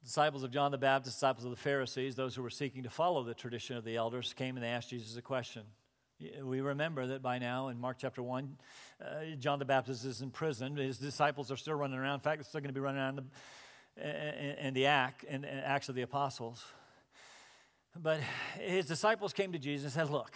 Disciples 0.04 0.42
of 0.42 0.50
John 0.50 0.70
the 0.70 0.78
Baptist, 0.78 1.16
disciples 1.16 1.44
of 1.44 1.50
the 1.50 1.56
Pharisees, 1.56 2.14
those 2.14 2.34
who 2.34 2.42
were 2.42 2.50
seeking 2.50 2.82
to 2.82 2.90
follow 2.90 3.22
the 3.24 3.34
tradition 3.34 3.76
of 3.76 3.84
the 3.84 3.96
elders, 3.96 4.32
came 4.34 4.56
and 4.56 4.64
they 4.64 4.68
asked 4.68 4.90
Jesus 4.90 5.16
a 5.16 5.22
question. 5.22 5.62
We 6.42 6.60
remember 6.60 7.06
that 7.08 7.22
by 7.22 7.38
now 7.38 7.68
in 7.68 7.80
Mark 7.80 7.96
chapter 7.98 8.22
1, 8.22 8.56
uh, 9.00 9.04
John 9.38 9.58
the 9.58 9.64
Baptist 9.64 10.04
is 10.04 10.20
in 10.20 10.30
prison. 10.30 10.76
His 10.76 10.98
disciples 10.98 11.50
are 11.50 11.56
still 11.56 11.74
running 11.74 11.98
around. 11.98 12.14
In 12.14 12.20
fact, 12.20 12.38
they're 12.38 12.44
still 12.44 12.60
going 12.60 12.68
to 12.68 12.74
be 12.74 12.80
running 12.80 13.00
around 13.00 13.18
in 13.18 13.24
the, 13.96 14.66
in 14.66 14.74
the 14.74 14.86
act, 14.86 15.24
in, 15.24 15.44
in 15.44 15.58
Acts 15.58 15.88
of 15.88 15.94
the 15.94 16.02
Apostles. 16.02 16.64
But 17.96 18.20
his 18.60 18.86
disciples 18.86 19.32
came 19.32 19.52
to 19.52 19.58
Jesus 19.58 19.84
and 19.84 19.92
said, 19.92 20.12
Look, 20.12 20.32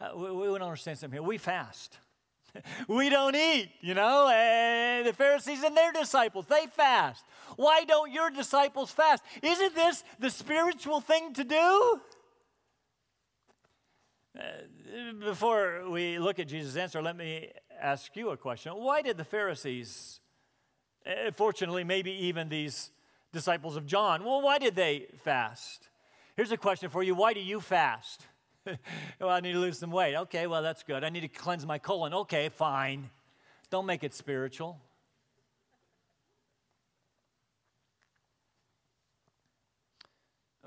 uh, 0.00 0.10
we, 0.16 0.30
we 0.30 0.58
to 0.58 0.64
understand 0.64 0.98
something 0.98 1.18
here. 1.18 1.26
We 1.26 1.38
fast. 1.38 1.98
we 2.88 3.08
don't 3.08 3.36
eat, 3.36 3.70
you 3.80 3.94
know. 3.94 4.28
And 4.28 5.06
the 5.06 5.12
Pharisees 5.12 5.62
and 5.62 5.76
their 5.76 5.92
disciples, 5.92 6.46
they 6.46 6.66
fast. 6.66 7.24
Why 7.56 7.84
don't 7.84 8.10
your 8.12 8.30
disciples 8.30 8.90
fast? 8.90 9.22
Isn't 9.42 9.74
this 9.74 10.04
the 10.18 10.30
spiritual 10.30 11.00
thing 11.00 11.32
to 11.34 11.44
do? 11.44 12.00
Uh, 14.36 14.42
before 15.20 15.88
we 15.88 16.18
look 16.18 16.38
at 16.38 16.48
Jesus' 16.48 16.76
answer, 16.76 17.00
let 17.00 17.16
me 17.16 17.50
ask 17.80 18.14
you 18.16 18.30
a 18.30 18.36
question. 18.36 18.72
Why 18.72 19.02
did 19.02 19.16
the 19.16 19.24
Pharisees, 19.24 20.20
uh, 21.06 21.30
fortunately, 21.30 21.84
maybe 21.84 22.10
even 22.10 22.48
these 22.48 22.90
disciples 23.32 23.76
of 23.76 23.86
John, 23.86 24.24
well, 24.24 24.42
why 24.42 24.58
did 24.58 24.74
they 24.74 25.06
fast? 25.22 25.88
Here's 26.36 26.50
a 26.50 26.56
question 26.56 26.90
for 26.90 27.02
you 27.02 27.14
Why 27.14 27.32
do 27.32 27.40
you 27.40 27.60
fast? 27.60 28.26
well, 29.20 29.30
I 29.30 29.40
need 29.40 29.52
to 29.52 29.58
lose 29.58 29.78
some 29.78 29.90
weight. 29.90 30.16
Okay, 30.16 30.46
well, 30.46 30.62
that's 30.62 30.82
good. 30.82 31.04
I 31.04 31.10
need 31.10 31.20
to 31.20 31.28
cleanse 31.28 31.66
my 31.66 31.78
colon. 31.78 32.14
Okay, 32.14 32.48
fine. 32.48 33.10
Don't 33.70 33.86
make 33.86 34.04
it 34.04 34.14
spiritual. 34.14 34.80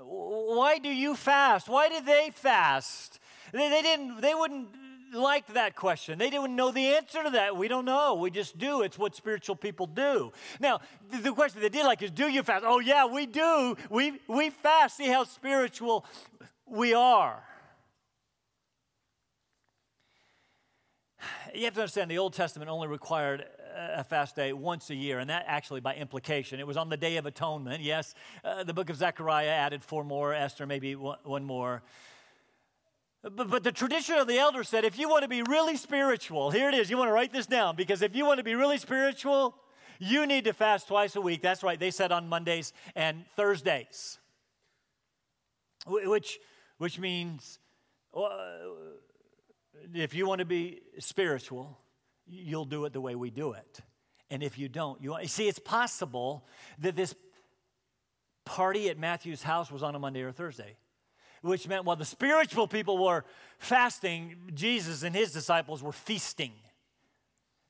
Why 0.00 0.78
do 0.78 0.88
you 0.88 1.14
fast? 1.14 1.68
Why 1.68 1.88
did 1.88 2.06
they 2.06 2.30
fast? 2.32 3.18
They, 3.52 3.68
they 3.68 3.82
didn't, 3.82 4.20
they 4.20 4.34
wouldn't 4.34 4.68
like 5.12 5.46
that 5.54 5.74
question. 5.74 6.18
They 6.18 6.30
didn't 6.30 6.54
know 6.54 6.70
the 6.70 6.94
answer 6.94 7.22
to 7.22 7.30
that. 7.30 7.56
We 7.56 7.66
don't 7.66 7.84
know. 7.84 8.14
We 8.14 8.30
just 8.30 8.58
do. 8.58 8.82
It's 8.82 8.98
what 8.98 9.14
spiritual 9.14 9.56
people 9.56 9.86
do. 9.86 10.32
Now, 10.60 10.80
the, 11.10 11.18
the 11.18 11.32
question 11.32 11.60
they 11.60 11.68
did 11.68 11.84
like 11.84 12.02
is, 12.02 12.10
do 12.10 12.28
you 12.28 12.42
fast? 12.42 12.64
Oh, 12.66 12.78
yeah, 12.78 13.06
we 13.06 13.26
do. 13.26 13.76
We, 13.90 14.20
we 14.28 14.50
fast. 14.50 14.98
See 14.98 15.08
how 15.08 15.24
spiritual 15.24 16.04
we 16.66 16.94
are. 16.94 17.42
You 21.54 21.64
have 21.64 21.74
to 21.74 21.80
understand 21.80 22.10
the 22.10 22.18
Old 22.18 22.34
Testament 22.34 22.70
only 22.70 22.88
required 22.88 23.46
a 23.74 24.04
fast 24.04 24.36
day 24.36 24.52
once 24.52 24.90
a 24.90 24.94
year, 24.94 25.18
and 25.18 25.30
that 25.30 25.44
actually 25.46 25.80
by 25.80 25.94
implication. 25.94 26.60
It 26.60 26.66
was 26.66 26.76
on 26.76 26.88
the 26.88 26.96
Day 26.96 27.16
of 27.16 27.26
Atonement. 27.26 27.82
Yes, 27.82 28.14
uh, 28.44 28.64
the 28.64 28.74
book 28.74 28.90
of 28.90 28.96
Zechariah 28.96 29.48
added 29.48 29.82
four 29.82 30.04
more, 30.04 30.34
Esther 30.34 30.66
maybe 30.66 30.94
one, 30.94 31.44
more. 31.44 31.82
But, 33.22 33.50
but 33.50 33.64
the 33.64 33.72
tradition 33.72 34.16
of 34.16 34.26
the 34.26 34.38
elders 34.38 34.68
said 34.68 34.84
if 34.84 34.98
you 34.98 35.08
want 35.08 35.22
to 35.22 35.28
be 35.28 35.42
really 35.42 35.76
spiritual, 35.76 36.50
here 36.50 36.68
it 36.68 36.74
is, 36.74 36.90
you 36.90 36.96
want 36.96 37.08
to 37.08 37.12
write 37.12 37.32
this 37.32 37.46
down, 37.46 37.76
because 37.76 38.02
if 38.02 38.14
you 38.14 38.26
want 38.26 38.38
to 38.38 38.44
be 38.44 38.54
really 38.54 38.78
spiritual, 38.78 39.54
you 39.98 40.26
need 40.26 40.44
to 40.44 40.52
fast 40.52 40.88
twice 40.88 41.16
a 41.16 41.20
week. 41.20 41.42
That's 41.42 41.62
right, 41.62 41.78
they 41.78 41.90
said 41.90 42.12
on 42.12 42.28
Mondays 42.28 42.72
and 42.94 43.24
Thursdays, 43.36 44.18
which, 45.86 46.38
which 46.78 46.98
means. 46.98 47.58
Uh, 48.14 48.28
if 49.94 50.14
you 50.14 50.26
want 50.26 50.40
to 50.40 50.44
be 50.44 50.80
spiritual, 50.98 51.78
you'll 52.26 52.64
do 52.64 52.84
it 52.84 52.92
the 52.92 53.00
way 53.00 53.14
we 53.14 53.30
do 53.30 53.52
it. 53.52 53.80
And 54.30 54.42
if 54.42 54.58
you 54.58 54.68
don't, 54.68 55.00
you, 55.02 55.10
want, 55.10 55.28
see, 55.30 55.48
it's 55.48 55.58
possible 55.58 56.44
that 56.80 56.96
this 56.96 57.14
party 58.44 58.88
at 58.88 58.98
Matthew's 58.98 59.42
house 59.42 59.70
was 59.70 59.82
on 59.82 59.94
a 59.94 59.98
Monday 59.98 60.22
or 60.22 60.32
Thursday, 60.32 60.76
which 61.42 61.66
meant 61.66 61.84
while 61.84 61.96
the 61.96 62.04
spiritual 62.04 62.66
people 62.66 63.02
were 63.02 63.24
fasting, 63.58 64.36
Jesus 64.54 65.02
and 65.02 65.14
his 65.14 65.32
disciples 65.32 65.82
were 65.82 65.92
feasting. 65.92 66.52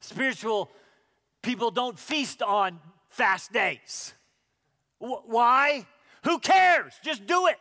Spiritual 0.01 0.71
people 1.43 1.71
don't 1.71 1.99
feast 1.99 2.43
on 2.43 2.81
fast 3.09 3.53
days. 3.53 4.13
Why? 4.99 5.87
Who 6.25 6.39
cares? 6.41 6.93
Just 7.03 7.27
do 7.27 7.47
it. 7.47 7.57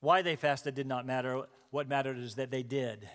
Why 0.00 0.22
they 0.22 0.36
fasted 0.36 0.74
did 0.74 0.86
not 0.86 1.06
matter. 1.06 1.42
What 1.70 1.88
mattered 1.88 2.18
is 2.18 2.36
that 2.36 2.50
they 2.50 2.62
did. 2.62 3.08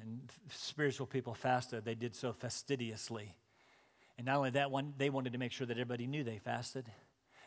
And 0.00 0.30
spiritual 0.48 1.06
people 1.06 1.34
fasted, 1.34 1.84
they 1.84 1.94
did 1.94 2.14
so 2.14 2.32
fastidiously. 2.32 3.36
And 4.16 4.26
not 4.26 4.36
only 4.36 4.50
that, 4.50 4.70
one, 4.70 4.94
they 4.98 5.10
wanted 5.10 5.32
to 5.32 5.38
make 5.38 5.52
sure 5.52 5.66
that 5.66 5.74
everybody 5.74 6.06
knew 6.06 6.24
they 6.24 6.38
fasted. 6.38 6.86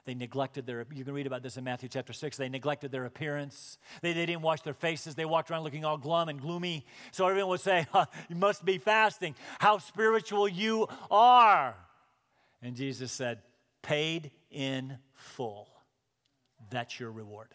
They 0.05 0.15
neglected 0.15 0.65
their, 0.65 0.85
you 0.93 1.05
can 1.05 1.13
read 1.13 1.27
about 1.27 1.43
this 1.43 1.55
in 1.55 1.63
Matthew 1.63 1.87
chapter 1.87 2.11
6. 2.11 2.35
They 2.35 2.49
neglected 2.49 2.91
their 2.91 3.05
appearance. 3.05 3.77
They, 4.01 4.11
they 4.11 4.25
didn't 4.25 4.41
wash 4.41 4.61
their 4.61 4.73
faces. 4.73 5.15
They 5.15 5.23
walked 5.25 5.49
around 5.49 5.63
looking 5.63 5.85
all 5.85 5.97
glum 5.97 6.29
and 6.29 6.41
gloomy. 6.41 6.85
So 7.11 7.25
everyone 7.27 7.51
would 7.51 7.61
say, 7.61 7.87
huh, 7.91 8.05
You 8.27 8.35
must 8.35 8.65
be 8.65 8.79
fasting. 8.79 9.35
How 9.59 9.77
spiritual 9.77 10.47
you 10.47 10.87
are. 11.09 11.75
And 12.61 12.75
Jesus 12.75 13.11
said, 13.11 13.39
Paid 13.81 14.31
in 14.51 14.97
full. 15.13 15.72
That's 16.73 16.99
your 16.99 17.11
reward. 17.11 17.49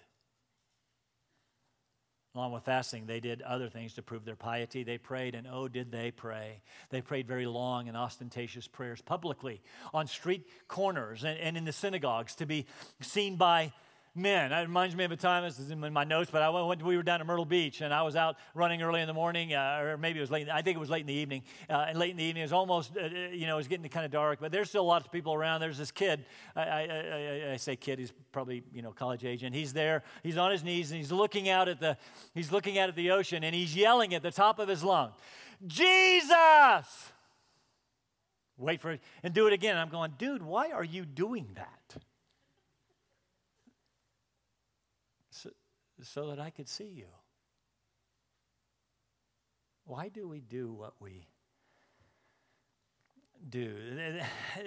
Along 2.37 2.53
with 2.53 2.63
fasting, 2.63 3.07
they 3.07 3.19
did 3.19 3.43
other 3.43 3.69
things 3.69 3.95
to 3.95 4.03
prove 4.03 4.25
their 4.25 4.37
piety. 4.37 4.85
They 4.85 4.97
prayed, 4.97 5.35
and 5.35 5.49
oh, 5.51 5.67
did 5.67 5.91
they 5.91 6.13
pray. 6.13 6.61
They 6.91 7.01
prayed 7.01 7.27
very 7.27 7.47
long 7.47 7.89
and 7.89 7.97
ostentatious 7.97 8.69
prayers 8.69 9.03
publicly 9.03 9.61
on 9.93 10.07
street 10.07 10.47
corners 10.69 11.25
and, 11.25 11.37
and 11.41 11.57
in 11.57 11.65
the 11.65 11.73
synagogues 11.73 12.37
to 12.37 12.47
be 12.47 12.67
seen 13.01 13.35
by 13.35 13.73
men. 14.15 14.51
That 14.51 14.63
reminds 14.63 14.95
me 14.97 15.05
of 15.05 15.13
a 15.13 15.17
time, 15.17 15.45
this 15.45 15.59
is 15.59 15.71
in 15.71 15.81
my 15.93 16.05
notes, 16.05 16.31
but 16.31 16.43
I 16.43 16.51
went, 16.51 16.83
we 16.83 16.97
were 16.97 17.03
down 17.03 17.21
at 17.21 17.27
Myrtle 17.27 17.45
Beach 17.45 17.81
and 17.81 17.93
I 17.93 18.03
was 18.03 18.17
out 18.17 18.37
running 18.55 18.83
early 18.83 19.01
in 19.01 19.07
the 19.07 19.15
morning, 19.15 19.55
uh, 19.55 19.81
or 19.83 19.97
maybe 19.97 20.19
it 20.19 20.23
was 20.23 20.31
late, 20.31 20.49
I 20.49 20.63
think 20.63 20.77
it 20.77 20.81
was 20.81 20.91
late 20.91 21.03
in 21.03 21.07
the 21.07 21.15
evening. 21.15 21.43
Uh, 21.69 21.87
and 21.89 21.99
late 21.99 22.11
in 22.11 22.17
the 22.17 22.25
evening, 22.25 22.43
it 22.43 22.45
was 22.45 22.53
almost, 22.53 22.97
uh, 22.97 23.01
uh 23.01 23.09
you 23.31 23.47
know, 23.47 23.55
it 23.55 23.59
was 23.59 23.69
getting 23.69 23.89
kind 23.89 24.05
of 24.05 24.13
dark, 24.13 24.39
but 24.41 24.53
there's 24.53 24.69
still 24.69 24.85
lots 24.85 25.07
of 25.07 25.13
people 25.13 25.35
around. 25.35 25.61
There's 25.61 25.79
this 25.79 25.91
kid, 25.91 26.25
I, 26.57 26.61
I, 26.61 26.81
I, 26.83 27.53
I, 27.53 27.57
say 27.57 27.77
kid, 27.77 27.99
he's 27.99 28.13
probably, 28.33 28.63
you 28.73 28.83
know, 28.83 28.93
college 28.93 29.25
age, 29.25 29.43
and 29.43 29.55
he's 29.55 29.73
there, 29.73 30.03
he's 30.23 30.37
on 30.37 30.51
his 30.51 30.65
knees, 30.65 30.91
and 30.91 30.99
he's 30.99 31.13
looking 31.13 31.49
out 31.49 31.69
at 31.69 31.81
the, 31.81 31.97
he's 32.35 32.53
looking 32.53 32.79
out 32.79 32.89
at 32.89 32.97
the 32.97 33.11
ocean, 33.11 33.45
and 33.45 33.55
he's 33.55 33.77
yelling 33.77 34.15
at 34.15 34.23
the 34.23 34.31
top 34.31 34.59
of 34.59 34.69
his 34.69 34.83
lung, 34.83 35.13
Jesus! 35.67 37.13
Wait 38.57 38.81
for 38.81 38.91
it, 38.91 39.01
and 39.23 39.33
do 39.33 39.47
it 39.47 39.53
again. 39.53 39.77
I'm 39.77 39.89
going, 39.89 40.13
dude, 40.19 40.43
why 40.43 40.71
are 40.73 40.85
you 40.85 41.05
doing 41.05 41.47
that? 41.55 41.78
So 46.03 46.29
that 46.29 46.41
I 46.41 46.51
could 46.51 46.69
see 46.69 46.85
you. 46.85 47.07
Why 49.85 50.09
do 50.09 50.29
we 50.29 50.41
do 50.41 50.73
what 50.73 50.95
we 51.01 51.27
do? 53.49 53.75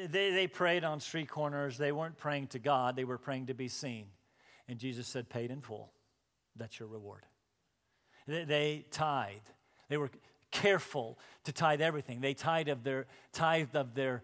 They, 0.10 0.32
they 0.32 0.48
prayed 0.48 0.84
on 0.84 1.00
street 1.00 1.30
corners. 1.30 1.78
They 1.78 1.92
weren't 1.92 2.18
praying 2.18 2.48
to 2.48 2.60
God, 2.60 2.96
they 2.96 3.04
were 3.04 3.18
praying 3.18 3.48
to 3.48 3.54
be 3.54 3.68
seen. 3.68 4.08
And 4.68 4.80
Jesus 4.80 5.08
said, 5.08 5.30
Paid 5.30 5.52
in 5.52 5.62
full. 5.62 5.92
That's 6.56 6.80
your 6.80 6.90
reward. 6.90 7.26
They, 8.28 8.44
they 8.46 8.86
tithed. 8.92 9.52
They 9.90 9.98
were 9.98 10.10
careful 10.52 11.20
to 11.46 11.54
tithe 11.54 11.82
everything. 11.82 12.22
They 12.22 12.34
tithed 12.34 12.70
of 12.70 12.84
their, 12.84 13.08
tithed 13.32 13.76
of 13.76 13.94
their 13.94 14.24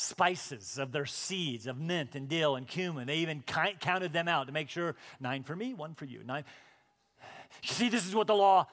spices 0.00 0.78
of 0.78 0.92
their 0.92 1.04
seeds 1.04 1.66
of 1.66 1.78
mint 1.78 2.14
and 2.14 2.28
dill 2.28 2.56
and 2.56 2.66
cumin. 2.66 3.06
They 3.06 3.18
even 3.18 3.42
counted 3.42 4.12
them 4.12 4.28
out 4.28 4.46
to 4.46 4.52
make 4.52 4.70
sure 4.70 4.96
nine 5.20 5.42
for 5.42 5.54
me, 5.54 5.74
one 5.74 5.94
for 5.94 6.06
you. 6.06 6.22
Nine. 6.24 6.44
You 7.62 7.68
see, 7.68 7.88
this 7.88 8.06
is 8.06 8.14
what 8.14 8.26
the 8.26 8.34
law 8.34 8.66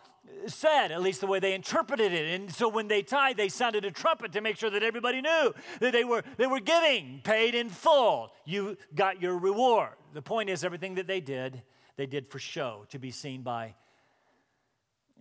said, 0.47 0.91
at 0.91 1.01
least 1.01 1.19
the 1.19 1.27
way 1.27 1.39
they 1.39 1.53
interpreted 1.53 2.13
it. 2.13 2.33
And 2.33 2.51
so 2.51 2.69
when 2.69 2.87
they 2.87 3.01
tied, 3.01 3.35
they 3.35 3.49
sounded 3.49 3.83
a 3.83 3.91
trumpet 3.91 4.31
to 4.33 4.41
make 4.41 4.57
sure 4.57 4.69
that 4.69 4.83
everybody 4.83 5.21
knew 5.21 5.53
that 5.79 5.91
they 5.91 6.03
were, 6.03 6.23
they 6.37 6.47
were 6.47 6.59
giving, 6.59 7.21
paid 7.23 7.55
in 7.55 7.69
full. 7.69 8.31
You 8.45 8.77
got 8.95 9.21
your 9.21 9.37
reward. 9.37 9.93
The 10.13 10.21
point 10.21 10.49
is, 10.49 10.63
everything 10.63 10.95
that 10.95 11.07
they 11.07 11.19
did, 11.19 11.61
they 11.97 12.05
did 12.05 12.27
for 12.27 12.39
show, 12.39 12.85
to 12.89 12.99
be 12.99 13.11
seen 13.11 13.41
by 13.41 13.75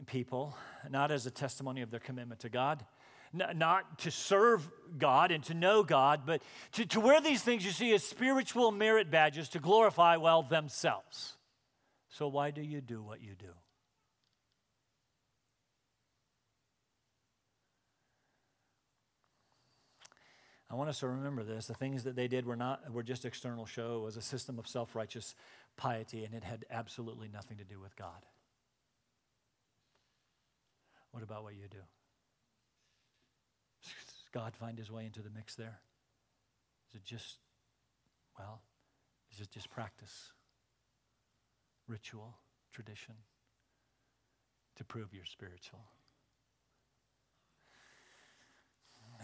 people, 0.07 0.57
not 0.91 1.11
as 1.11 1.27
a 1.27 1.31
testimony 1.31 1.83
of 1.83 1.91
their 1.91 2.01
commitment 2.01 2.41
to 2.41 2.49
God 2.49 2.85
not 3.37 3.99
to 4.01 4.11
serve 4.11 4.69
God 4.99 5.31
and 5.31 5.43
to 5.45 5.55
know 5.55 5.83
God, 5.83 6.23
but 6.27 6.43
to, 6.73 6.87
to 6.87 7.01
wear 7.01 7.21
these 7.21 7.43
things 7.43 7.65
you 7.65 7.71
see 7.71 7.93
as 7.95 8.03
spiritual 8.03 8.73
merit 8.73 9.11
badges 9.11 9.49
to 9.51 9.59
glorify, 9.59 10.17
well, 10.17 10.43
themselves. 10.43 11.37
So 12.09 12.29
why 12.29 12.51
do 12.51 12.63
you 12.63 12.81
do 12.81 13.03
what 13.03 13.21
you 13.21 13.35
do? 13.39 13.53
I 20.69 20.75
want 20.75 20.91
us 20.91 20.99
to 21.01 21.09
remember 21.09 21.45
this. 21.45 21.67
The 21.67 21.75
things 21.75 22.03
that 22.05 22.17
they 22.17 22.27
did 22.27 22.45
were 22.45 22.57
not 22.57 22.91
were 22.91 23.05
just 23.05 23.25
external 23.25 23.67
show. 23.67 23.99
It 23.99 24.05
was 24.05 24.17
a 24.17 24.23
system 24.23 24.59
of 24.59 24.67
self-righteous 24.67 25.37
piety, 25.77 26.25
and 26.25 26.35
it 26.35 26.43
had 26.43 26.65
absolutely 26.71 27.29
nothing 27.33 27.59
to 27.59 27.65
do 27.65 27.79
with 27.79 27.95
God. 27.95 28.27
What 31.13 31.23
about 31.23 31.45
what 31.45 31.55
you 31.55 31.69
do? 31.71 31.79
God 34.37 34.55
find 34.55 34.77
his 34.77 34.91
way 34.91 35.07
into 35.07 35.23
the 35.23 35.31
mix 35.31 35.55
there? 35.55 35.81
Is 36.91 36.97
it 36.97 37.05
just, 37.05 37.39
well, 38.39 38.61
is 39.33 39.41
it 39.41 39.51
just 39.51 39.71
practice, 39.71 40.33
ritual, 41.89 42.37
tradition 42.71 43.15
to 44.77 44.85
prove 44.85 45.15
you're 45.15 45.25
spiritual? 45.25 45.81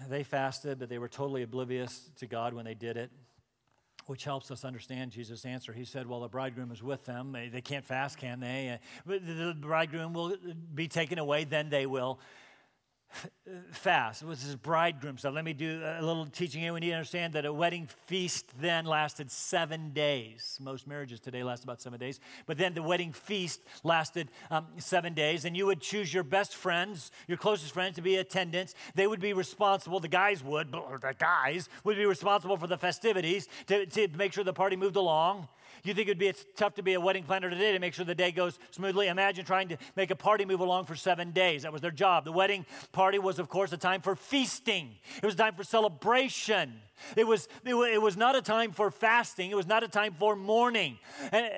They 0.09 0.23
fasted, 0.23 0.79
but 0.79 0.89
they 0.89 0.97
were 0.97 1.09
totally 1.09 1.43
oblivious 1.43 2.11
to 2.21 2.27
God 2.27 2.55
when 2.55 2.65
they 2.65 2.73
did 2.73 2.97
it, 2.97 3.11
which 4.07 4.25
helps 4.25 4.51
us 4.51 4.65
understand 4.65 5.11
Jesus' 5.11 5.45
answer. 5.45 5.75
He 5.75 5.85
said, 5.85 6.07
Well, 6.07 6.21
the 6.21 6.29
bridegroom 6.29 6.73
is 6.73 6.83
with 6.83 7.05
them. 7.05 7.37
They 7.53 7.61
can't 7.61 7.85
fast, 7.85 8.17
can 8.17 8.41
they? 8.41 8.79
But 9.05 9.27
The 9.27 9.55
bridegroom 9.61 10.15
will 10.15 10.35
be 10.75 10.89
taken 10.89 11.19
away, 11.19 11.45
then 11.45 11.69
they 11.69 11.85
will 11.85 12.19
fast. 13.71 14.23
It 14.23 14.27
was 14.27 14.43
his 14.43 14.57
bridegroom 14.57 15.19
stuff. 15.19 15.35
Let 15.35 15.45
me 15.45 15.53
do 15.53 15.83
a 15.85 16.03
little 16.03 16.27
teaching 16.27 16.61
here. 16.61 16.73
We 16.73 16.81
need 16.81 16.91
to 16.91 16.95
understand 16.95 17.33
that 17.35 17.45
a 17.45 17.53
wedding 17.53 17.89
feast 18.07 18.47
then 18.61 18.85
lasted 18.85 19.31
seven 19.31 19.91
days. 19.91 20.59
Most 20.61 20.87
marriages 20.87 21.21
today 21.21 21.43
last 21.43 21.65
about 21.65 21.81
seven 21.81 21.99
days. 21.99 22.21
But 22.47 22.59
then 22.59 22.75
the 22.75 22.83
wedding 22.83 23.13
feast 23.13 23.61
lasted 23.85 24.31
um, 24.51 24.67
seven 24.79 25.15
days. 25.15 25.45
And 25.45 25.57
you 25.57 25.67
would 25.67 25.81
choose 25.81 26.13
your 26.13 26.25
best 26.25 26.57
friends, 26.57 27.11
your 27.29 27.39
closest 27.39 27.73
friends 27.73 27.97
to 27.97 28.03
be 28.03 28.17
attendants. 28.17 28.75
They 28.95 29.07
would 29.07 29.21
be 29.21 29.33
responsible, 29.33 30.01
the 30.01 30.09
guys 30.09 30.43
would, 30.43 30.75
or 30.75 30.99
the 31.01 31.15
guys 31.19 31.69
would 31.85 31.97
be 31.97 32.07
responsible 32.07 32.57
for 32.57 32.67
the 32.67 32.79
festivities 32.79 33.49
to, 33.67 33.87
to 33.87 34.09
make 34.17 34.33
sure 34.33 34.45
the 34.45 34.53
party 34.53 34.77
moved 34.77 34.97
along. 34.97 35.49
You 35.85 35.95
think 35.95 36.07
it'd 36.07 36.19
be 36.19 36.29
it's 36.29 36.47
tough 36.57 36.75
to 36.75 36.83
be 36.83 36.95
a 36.95 37.01
wedding 37.01 37.25
planner 37.25 37.51
today 37.51 37.73
to 37.73 37.81
make 37.81 37.93
sure 37.93 38.05
the 38.05 38.15
day 38.15 38.31
goes 38.31 38.57
smoothly? 38.71 39.09
Imagine 39.09 39.45
trying 39.45 39.69
to 39.69 39.77
make 39.97 40.13
a 40.13 40.17
party 40.17 40.45
move 40.45 40.61
along 40.61 40.85
for 40.85 40.95
seven 40.95 41.33
days. 41.33 41.63
That 41.63 41.73
was 41.73 41.81
their 41.81 41.91
job. 41.91 42.25
The 42.25 42.31
wedding 42.31 42.65
party 42.93 43.19
was, 43.19 43.41
of 43.41 43.49
course, 43.49 43.73
a 43.73 43.77
time 43.77 44.01
for 44.01 44.15
feasting. 44.15 44.95
It 45.17 45.25
was 45.25 45.35
a 45.35 45.39
time 45.39 45.55
for 45.55 45.65
celebration. 45.65 46.75
It 47.17 47.27
was, 47.27 47.49
it 47.65 47.75
was, 47.75 47.89
it 47.93 48.01
was 48.01 48.17
not 48.17 48.37
a 48.37 48.43
time 48.43 48.71
for 48.71 48.93
fasting. 48.93 49.51
It 49.51 49.57
was 49.57 49.67
not 49.67 49.83
a 49.83 49.89
time 49.89 50.15
for 50.17 50.37
mourning. 50.37 50.99
And, 51.33 51.47
uh, 51.47 51.49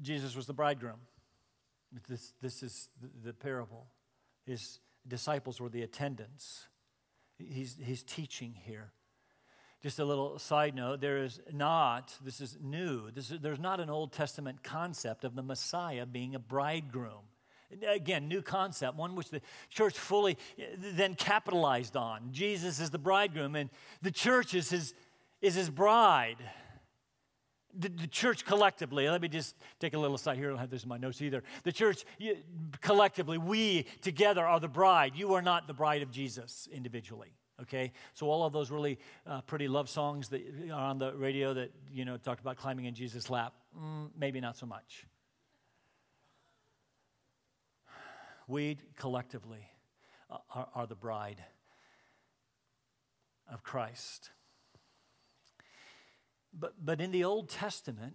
Jesus 0.00 0.34
was 0.34 0.46
the 0.46 0.54
bridegroom. 0.54 1.00
This, 2.08 2.32
this 2.40 2.62
is 2.62 2.88
the, 2.98 3.10
the 3.28 3.32
parable. 3.34 3.88
His 4.46 4.80
disciples 5.06 5.60
were 5.60 5.68
the 5.68 5.82
attendants 5.82 6.68
he's, 7.48 7.76
he's 7.82 8.02
teaching 8.02 8.54
here. 8.64 8.92
Just 9.82 9.98
a 9.98 10.04
little 10.04 10.38
side 10.38 10.74
note 10.74 11.00
there 11.00 11.24
is 11.24 11.40
not, 11.52 12.14
this 12.22 12.40
is 12.40 12.58
new, 12.60 13.10
this 13.10 13.30
is, 13.30 13.40
there's 13.40 13.58
not 13.58 13.80
an 13.80 13.88
Old 13.88 14.12
Testament 14.12 14.62
concept 14.62 15.24
of 15.24 15.34
the 15.34 15.42
Messiah 15.42 16.04
being 16.04 16.34
a 16.34 16.38
bridegroom. 16.38 17.24
Again, 17.88 18.28
new 18.28 18.42
concept, 18.42 18.96
one 18.96 19.14
which 19.14 19.30
the 19.30 19.40
church 19.68 19.96
fully 19.96 20.36
then 20.76 21.14
capitalized 21.14 21.96
on. 21.96 22.32
Jesus 22.32 22.80
is 22.80 22.90
the 22.90 22.98
bridegroom, 22.98 23.54
and 23.54 23.70
the 24.02 24.10
church 24.10 24.54
is 24.54 24.70
his, 24.70 24.92
is 25.40 25.54
his 25.54 25.70
bride. 25.70 26.38
The, 27.78 27.88
the, 27.88 28.06
church 28.06 28.44
collectively, 28.44 29.08
let 29.08 29.22
me 29.22 29.28
just 29.28 29.54
take 29.78 29.94
a 29.94 29.98
little 29.98 30.16
aside 30.16 30.36
here. 30.36 30.48
I 30.48 30.50
don't 30.50 30.58
have 30.58 30.70
this 30.70 30.82
in 30.82 30.88
my 30.88 30.96
notes 30.96 31.22
either. 31.22 31.42
The 31.62 31.72
church 31.72 32.04
you, 32.18 32.36
collectively, 32.80 33.38
we 33.38 33.86
together 34.02 34.44
are 34.44 34.58
the 34.58 34.68
bride. 34.68 35.12
You 35.14 35.34
are 35.34 35.42
not 35.42 35.66
the 35.66 35.74
bride 35.74 36.02
of 36.02 36.10
Jesus 36.10 36.68
individually. 36.72 37.32
Okay, 37.62 37.92
so 38.14 38.30
all 38.30 38.44
of 38.44 38.52
those 38.52 38.70
really 38.70 38.98
uh, 39.26 39.42
pretty 39.42 39.68
love 39.68 39.88
songs 39.88 40.28
that 40.30 40.42
are 40.72 40.80
on 40.80 40.98
the 40.98 41.12
radio 41.12 41.52
that 41.54 41.70
you 41.92 42.04
know 42.04 42.16
talked 42.16 42.40
about 42.40 42.56
climbing 42.56 42.86
in 42.86 42.94
Jesus' 42.94 43.28
lap, 43.28 43.52
mm, 43.78 44.08
maybe 44.18 44.40
not 44.40 44.56
so 44.56 44.66
much. 44.66 45.06
We 48.48 48.78
collectively 48.96 49.68
are, 50.54 50.68
are 50.74 50.86
the 50.86 50.94
bride 50.94 51.44
of 53.52 53.62
Christ. 53.62 54.30
But, 56.52 56.74
but 56.84 57.00
in 57.00 57.12
the 57.12 57.24
Old 57.24 57.48
Testament, 57.48 58.14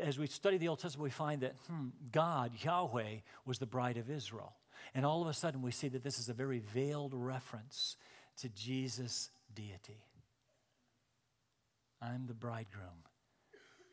as 0.00 0.18
we 0.18 0.26
study 0.26 0.56
the 0.56 0.68
Old 0.68 0.78
Testament, 0.78 1.04
we 1.04 1.10
find 1.10 1.42
that 1.42 1.54
hmm, 1.68 1.88
God, 2.12 2.52
Yahweh, 2.62 3.16
was 3.44 3.58
the 3.58 3.66
bride 3.66 3.96
of 3.96 4.10
Israel. 4.10 4.54
And 4.94 5.04
all 5.04 5.22
of 5.22 5.28
a 5.28 5.34
sudden, 5.34 5.62
we 5.62 5.72
see 5.72 5.88
that 5.88 6.02
this 6.02 6.18
is 6.18 6.28
a 6.28 6.34
very 6.34 6.60
veiled 6.60 7.12
reference 7.14 7.96
to 8.38 8.48
Jesus 8.48 9.30
deity. 9.54 10.04
I'm 12.00 12.26
the 12.26 12.34
bridegroom, 12.34 13.04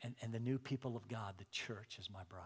and, 0.04 0.14
and 0.22 0.34
the 0.34 0.40
new 0.40 0.60
people 0.60 0.96
of 0.96 1.08
God, 1.08 1.36
the 1.38 1.46
church, 1.52 1.98
is 2.00 2.10
my 2.12 2.24
bride. 2.30 2.44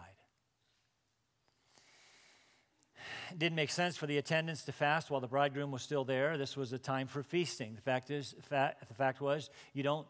It 3.30 3.38
didn't 3.38 3.56
make 3.56 3.70
sense 3.70 3.96
for 3.96 4.06
the 4.06 4.18
attendants 4.18 4.64
to 4.64 4.72
fast 4.72 5.10
while 5.10 5.20
the 5.20 5.28
bridegroom 5.28 5.70
was 5.70 5.82
still 5.82 6.04
there. 6.04 6.38
This 6.38 6.56
was 6.56 6.72
a 6.72 6.78
time 6.78 7.06
for 7.06 7.22
feasting. 7.22 7.74
The 7.74 7.80
fact 7.80 8.10
is, 8.10 8.34
the 8.48 8.94
fact 8.96 9.20
was, 9.20 9.50
you 9.72 9.82
don't 9.82 10.06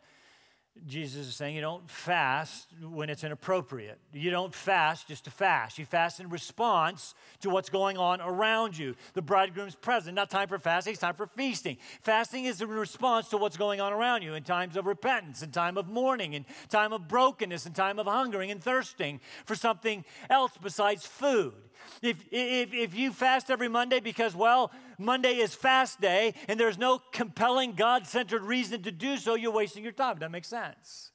Jesus 0.87 1.27
is 1.27 1.37
saying 1.37 1.55
you 1.55 1.61
don't 1.61 1.89
fast 1.91 2.69
when 2.83 3.11
it's 3.11 3.25
inappropriate. 3.25 3.99
You 4.13 4.31
don't 4.31 4.55
fast 4.55 5.09
just 5.09 5.25
to 5.25 5.31
fast. 5.31 5.79
You 5.79 5.85
fast 5.85 6.21
in 6.21 6.29
response 6.29 7.15
to 7.41 7.51
what's 7.51 7.69
going 7.69 7.99
on 7.99 8.21
around 8.21 8.77
you. 8.77 8.95
The 9.15 9.23
bridegroom's 9.23 9.75
present. 9.75 10.15
Not 10.15 10.31
time 10.31 10.49
for 10.49 10.59
fasting, 10.59 10.93
it's 10.93 11.01
time 11.01 11.15
for 11.15 11.27
feasting. 11.27 11.79
Fasting 12.01 12.45
is 12.45 12.63
in 12.63 12.69
response 12.69 13.29
to 13.29 13.37
what's 13.37 13.57
going 13.57 13.81
on 13.81 13.93
around 13.93 14.23
you 14.23 14.35
in 14.35 14.43
times 14.43 14.77
of 14.77 14.87
repentance, 14.87 15.43
in 15.43 15.51
time 15.51 15.77
of 15.77 15.89
mourning, 15.89 16.35
in 16.35 16.47
time 16.69 16.93
of 16.93 17.09
brokenness, 17.09 17.67
in 17.67 17.73
time 17.73 17.99
of 17.99 18.07
hungering 18.07 18.51
and 18.51 18.63
thirsting 18.63 19.21
for 19.45 19.55
something 19.55 20.05
else 20.31 20.53
besides 20.63 21.07
food. 21.07 21.55
If, 22.03 22.25
if, 22.31 22.73
if 22.73 22.95
you 22.95 23.13
fast 23.13 23.51
every 23.51 23.69
Monday 23.69 24.01
because, 24.01 24.35
well, 24.35 24.71
Monday 24.99 25.37
is 25.37 25.55
fast 25.55 26.01
day 26.01 26.35
and 26.49 26.59
there's 26.59 26.79
no 26.79 27.01
compelling 27.13 27.73
God 27.73 28.07
centered 28.07 28.43
reason 28.43 28.83
to 28.83 28.93
do 28.93 29.17
so, 29.17 29.35
you're 29.35 29.53
wasting 29.53 29.83
your 29.83 29.93
time. 29.93 30.19
That 30.19 30.31
makes 30.31 30.49
sense. 30.49 31.13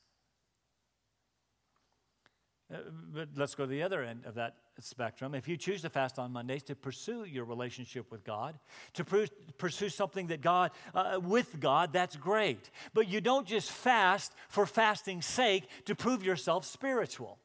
Uh, 2.73 2.77
but 3.13 3.29
let's 3.35 3.55
go 3.55 3.65
to 3.65 3.69
the 3.69 3.83
other 3.83 4.03
end 4.03 4.25
of 4.25 4.35
that 4.35 4.55
spectrum. 4.79 5.35
If 5.35 5.47
you 5.47 5.57
choose 5.57 5.81
to 5.83 5.89
fast 5.89 6.17
on 6.17 6.31
Mondays 6.31 6.63
to 6.63 6.75
pursue 6.75 7.25
your 7.25 7.45
relationship 7.45 8.11
with 8.11 8.23
God, 8.23 8.57
to 8.93 9.03
pr- 9.03 9.25
pursue 9.57 9.89
something 9.89 10.27
that 10.27 10.41
God, 10.41 10.71
uh, 10.95 11.19
with 11.21 11.59
God, 11.59 11.93
that's 11.93 12.15
great. 12.15 12.71
But 12.93 13.07
you 13.07 13.21
don't 13.21 13.45
just 13.45 13.69
fast 13.71 14.33
for 14.49 14.65
fasting's 14.65 15.25
sake 15.25 15.67
to 15.85 15.95
prove 15.95 16.23
yourself 16.23 16.65
spiritual. 16.65 17.37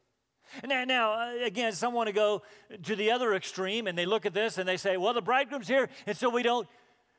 Now, 0.65 0.83
now, 0.83 1.13
uh, 1.13 1.45
again, 1.45 1.73
some 1.73 1.93
want 1.93 2.07
to 2.07 2.13
go 2.13 2.41
to 2.83 2.95
the 2.95 3.11
other 3.11 3.33
extreme 3.33 3.87
and 3.87 3.97
they 3.97 4.05
look 4.05 4.25
at 4.25 4.33
this 4.33 4.57
and 4.57 4.67
they 4.67 4.77
say, 4.77 4.97
well, 4.97 5.13
the 5.13 5.21
bridegroom's 5.21 5.67
here, 5.67 5.89
and 6.05 6.15
so 6.15 6.29
we 6.29 6.43
don't, 6.43 6.67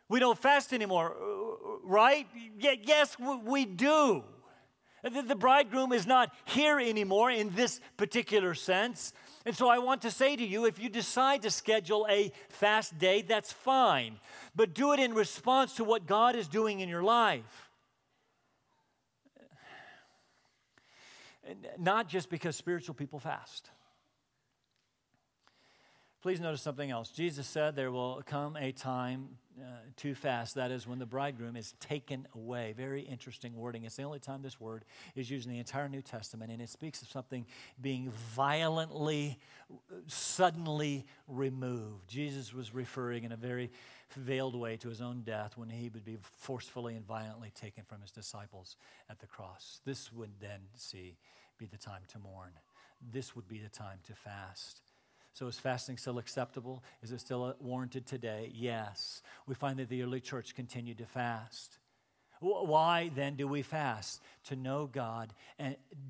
we 0.09 0.21
don't 0.21 0.39
fast 0.39 0.73
anymore, 0.73 1.15
uh, 1.15 1.79
right? 1.85 2.27
yes, 2.59 3.17
we 3.45 3.65
do. 3.65 4.25
The 5.03 5.35
bridegroom 5.35 5.93
is 5.93 6.07
not 6.07 6.31
here 6.45 6.79
anymore 6.79 7.31
in 7.31 7.55
this 7.55 7.81
particular 7.97 8.55
sense. 8.55 9.15
And 9.47 9.57
so 9.57 9.69
I 9.69 9.79
want 9.79 10.03
to 10.03 10.11
say 10.11 10.37
to 10.37 10.45
you 10.45 10.67
if 10.67 10.79
you 10.79 10.91
decide 10.91 11.43
to 11.43 11.51
schedule 11.51 12.07
a 12.11 12.33
fast 12.51 12.99
day, 12.99 13.23
that's 13.23 13.51
fine. 13.51 14.19
But 14.55 14.75
do 14.75 14.93
it 14.93 15.01
in 15.01 15.15
response 15.15 15.75
to 15.77 15.85
what 15.85 16.07
God 16.07 16.37
is 16.37 16.49
doing 16.49 16.81
in 16.81 16.89
your 16.91 17.03
life. 17.03 17.70
Not 21.79 22.09
just 22.09 22.31
because 22.31 22.57
spiritual 22.57 22.95
people 22.95 23.19
fast. 23.19 23.71
Please 26.23 26.39
notice 26.39 26.61
something 26.61 26.91
else. 26.91 27.09
Jesus 27.09 27.47
said 27.47 27.77
there 27.77 27.91
will 27.91 28.23
come 28.27 28.55
a 28.57 28.73
time 28.73 29.39
uh, 29.59 29.65
to 29.97 30.15
fast, 30.15 30.55
that 30.55 30.71
is 30.71 30.87
when 30.87 30.99
the 30.99 31.07
bridegroom 31.07 31.57
is 31.57 31.73
taken 31.81 32.27
away. 32.35 32.75
Very 32.77 33.03
interesting 33.03 33.57
wording. 33.57 33.85
It's 33.85 33.97
the 33.97 34.03
only 34.03 34.19
time 34.19 34.43
this 34.43 34.61
word 34.61 34.85
is 35.15 35.31
used 35.31 35.47
in 35.47 35.53
the 35.53 35.59
entire 35.59 35.89
New 35.89 36.03
Testament, 36.03 36.53
and 36.53 36.61
it 36.61 36.69
speaks 36.69 37.01
of 37.03 37.09
something 37.09 37.47
being 37.81 38.11
violently, 38.35 39.39
suddenly 40.07 41.07
removed. 41.27 42.09
Jesus 42.09 42.53
was 42.53 42.75
referring 42.75 43.25
in 43.25 43.33
a 43.33 43.37
very 43.37 43.71
veiled 44.17 44.55
way 44.55 44.77
to 44.77 44.89
his 44.89 45.01
own 45.01 45.23
death 45.23 45.57
when 45.57 45.71
he 45.71 45.89
would 45.89 46.05
be 46.05 46.19
forcefully 46.23 46.97
and 46.97 47.07
violently 47.07 47.51
taken 47.55 47.85
from 47.85 48.01
his 48.03 48.11
disciples 48.11 48.77
at 49.09 49.21
the 49.21 49.27
cross. 49.27 49.81
This 49.85 50.13
would 50.13 50.33
then 50.41 50.61
see 50.75 51.17
be 51.61 51.67
the 51.67 51.79
time 51.79 52.03
to 52.09 52.19
mourn. 52.19 52.53
This 53.13 53.37
would 53.37 53.47
be 53.47 53.59
the 53.59 53.69
time 53.69 53.99
to 54.07 54.15
fast. 54.15 54.81
So, 55.33 55.47
is 55.47 55.59
fasting 55.59 55.97
still 55.97 56.19
acceptable? 56.19 56.83
Is 57.03 57.13
it 57.13 57.21
still 57.21 57.45
uh, 57.45 57.53
warranted 57.61 58.07
today? 58.07 58.51
Yes. 58.53 59.23
We 59.47 59.55
find 59.55 59.79
that 59.79 59.89
the 59.89 60.03
early 60.03 60.21
church 60.21 60.57
continued 60.57 60.99
to 60.99 61.07
fast. 61.07 61.79
Why 62.41 63.11
then 63.15 63.37
do 63.37 63.47
we 63.47 63.61
fast? 63.61 64.23
To 64.45 64.57
know 64.57 64.87
God 64.87 65.35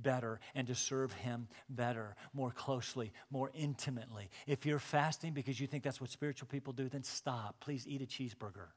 better 0.00 0.38
and 0.54 0.68
to 0.68 0.76
serve 0.76 1.12
Him 1.12 1.48
better, 1.68 2.14
more 2.32 2.52
closely, 2.52 3.12
more 3.32 3.50
intimately. 3.52 4.30
If 4.46 4.64
you're 4.64 4.78
fasting 4.78 5.32
because 5.32 5.58
you 5.58 5.66
think 5.66 5.82
that's 5.82 6.00
what 6.00 6.08
spiritual 6.08 6.46
people 6.46 6.72
do, 6.72 6.88
then 6.88 7.02
stop. 7.02 7.56
Please 7.58 7.84
eat 7.88 8.00
a 8.00 8.06
cheeseburger. 8.06 8.68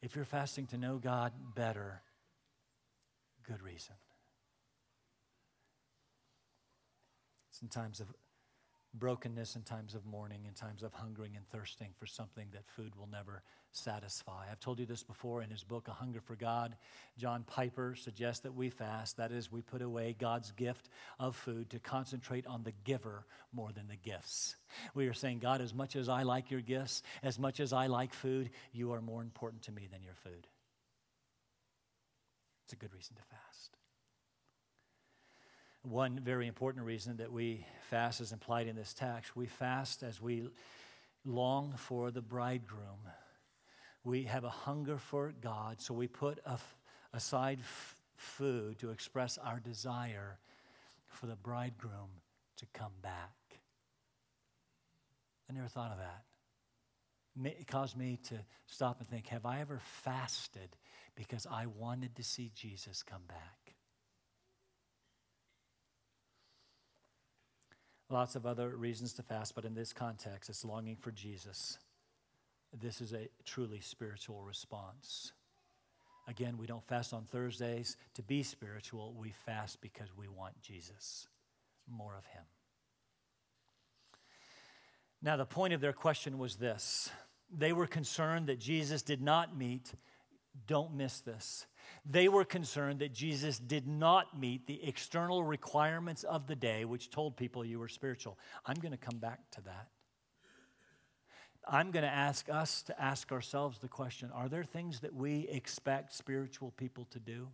If 0.00 0.14
you're 0.14 0.24
fasting 0.24 0.66
to 0.68 0.78
know 0.78 0.98
God 0.98 1.32
better, 1.56 2.02
good 3.44 3.62
reason. 3.62 3.96
In 7.62 7.68
times 7.68 8.00
of 8.00 8.08
brokenness, 8.94 9.56
in 9.56 9.62
times 9.62 9.94
of 9.94 10.04
mourning, 10.04 10.44
in 10.46 10.52
times 10.52 10.82
of 10.82 10.92
hungering 10.92 11.34
and 11.36 11.48
thirsting 11.48 11.88
for 11.98 12.06
something 12.06 12.48
that 12.52 12.66
food 12.66 12.94
will 12.94 13.08
never 13.10 13.42
satisfy. 13.70 14.44
I've 14.50 14.60
told 14.60 14.78
you 14.78 14.84
this 14.84 15.02
before 15.02 15.40
in 15.42 15.48
his 15.48 15.64
book, 15.64 15.88
A 15.88 15.92
Hunger 15.92 16.20
for 16.20 16.36
God. 16.36 16.76
John 17.16 17.42
Piper 17.44 17.94
suggests 17.94 18.42
that 18.42 18.54
we 18.54 18.68
fast, 18.68 19.16
that 19.16 19.32
is, 19.32 19.50
we 19.50 19.62
put 19.62 19.80
away 19.80 20.14
God's 20.18 20.52
gift 20.52 20.90
of 21.18 21.34
food 21.34 21.70
to 21.70 21.78
concentrate 21.78 22.46
on 22.46 22.64
the 22.64 22.74
giver 22.84 23.24
more 23.50 23.72
than 23.72 23.88
the 23.88 23.96
gifts. 23.96 24.56
We 24.94 25.06
are 25.08 25.14
saying, 25.14 25.38
God, 25.38 25.62
as 25.62 25.72
much 25.72 25.96
as 25.96 26.10
I 26.10 26.24
like 26.24 26.50
your 26.50 26.60
gifts, 26.60 27.02
as 27.22 27.38
much 27.38 27.60
as 27.60 27.72
I 27.72 27.86
like 27.86 28.12
food, 28.12 28.50
you 28.72 28.92
are 28.92 29.00
more 29.00 29.22
important 29.22 29.62
to 29.62 29.72
me 29.72 29.88
than 29.90 30.02
your 30.02 30.14
food. 30.14 30.46
It's 32.64 32.74
a 32.74 32.76
good 32.76 32.92
reason 32.92 33.16
to 33.16 33.22
fast. 33.22 33.76
One 35.82 36.20
very 36.20 36.46
important 36.46 36.86
reason 36.86 37.16
that 37.16 37.32
we 37.32 37.66
fast 37.90 38.20
is 38.20 38.32
implied 38.32 38.68
in 38.68 38.76
this 38.76 38.94
text. 38.94 39.34
We 39.34 39.46
fast 39.46 40.02
as 40.04 40.20
we 40.20 40.48
long 41.24 41.74
for 41.76 42.10
the 42.10 42.22
bridegroom. 42.22 43.00
We 44.04 44.24
have 44.24 44.44
a 44.44 44.50
hunger 44.50 44.96
for 44.98 45.32
God, 45.40 45.80
so 45.80 45.92
we 45.94 46.06
put 46.06 46.38
aside 47.12 47.58
f- 47.60 47.96
food 48.16 48.78
to 48.78 48.90
express 48.90 49.38
our 49.38 49.60
desire 49.60 50.38
for 51.08 51.26
the 51.26 51.36
bridegroom 51.36 52.10
to 52.56 52.66
come 52.72 52.92
back. 53.00 53.32
I 55.48 55.52
never 55.52 55.68
thought 55.68 55.92
of 55.92 55.98
that. 55.98 56.24
It 57.58 57.66
caused 57.66 57.96
me 57.96 58.18
to 58.28 58.34
stop 58.66 59.00
and 59.00 59.08
think 59.08 59.28
have 59.28 59.46
I 59.46 59.60
ever 59.60 59.80
fasted 60.02 60.76
because 61.14 61.46
I 61.50 61.66
wanted 61.66 62.16
to 62.16 62.22
see 62.22 62.50
Jesus 62.54 63.02
come 63.02 63.22
back? 63.28 63.61
Lots 68.12 68.36
of 68.36 68.44
other 68.44 68.68
reasons 68.68 69.14
to 69.14 69.22
fast, 69.22 69.54
but 69.54 69.64
in 69.64 69.74
this 69.74 69.94
context, 69.94 70.50
it's 70.50 70.66
longing 70.66 70.96
for 70.96 71.10
Jesus. 71.10 71.78
This 72.78 73.00
is 73.00 73.14
a 73.14 73.30
truly 73.46 73.80
spiritual 73.80 74.42
response. 74.42 75.32
Again, 76.28 76.58
we 76.58 76.66
don't 76.66 76.86
fast 76.86 77.14
on 77.14 77.24
Thursdays 77.24 77.96
to 78.12 78.22
be 78.22 78.42
spiritual. 78.42 79.14
We 79.18 79.30
fast 79.46 79.80
because 79.80 80.14
we 80.14 80.28
want 80.28 80.60
Jesus, 80.60 81.26
more 81.90 82.14
of 82.14 82.26
Him. 82.26 82.42
Now, 85.22 85.38
the 85.38 85.46
point 85.46 85.72
of 85.72 85.80
their 85.80 85.94
question 85.94 86.36
was 86.36 86.56
this 86.56 87.10
they 87.50 87.72
were 87.72 87.86
concerned 87.86 88.46
that 88.48 88.60
Jesus 88.60 89.00
did 89.00 89.22
not 89.22 89.56
meet, 89.56 89.94
don't 90.66 90.92
miss 90.94 91.20
this, 91.20 91.64
they 92.04 92.28
were 92.28 92.44
concerned 92.44 92.98
that 92.98 93.12
Jesus 93.12 93.58
did 93.58 93.86
not 93.86 94.38
meet 94.38 94.66
the 94.66 94.82
external 94.84 95.44
requirements 95.44 96.24
of 96.24 96.46
the 96.46 96.56
day, 96.56 96.84
which 96.84 97.10
told 97.10 97.36
people 97.36 97.64
you 97.64 97.78
were 97.78 97.88
spiritual. 97.88 98.38
I'm 98.66 98.76
going 98.76 98.92
to 98.92 98.98
come 98.98 99.18
back 99.18 99.38
to 99.52 99.60
that. 99.62 99.88
I'm 101.66 101.92
going 101.92 102.02
to 102.02 102.10
ask 102.10 102.48
us 102.48 102.82
to 102.84 103.00
ask 103.00 103.30
ourselves 103.30 103.78
the 103.78 103.88
question 103.88 104.32
are 104.34 104.48
there 104.48 104.64
things 104.64 105.00
that 105.00 105.14
we 105.14 105.46
expect 105.48 106.12
spiritual 106.12 106.72
people 106.72 107.06
to 107.12 107.20
do? 107.20 107.48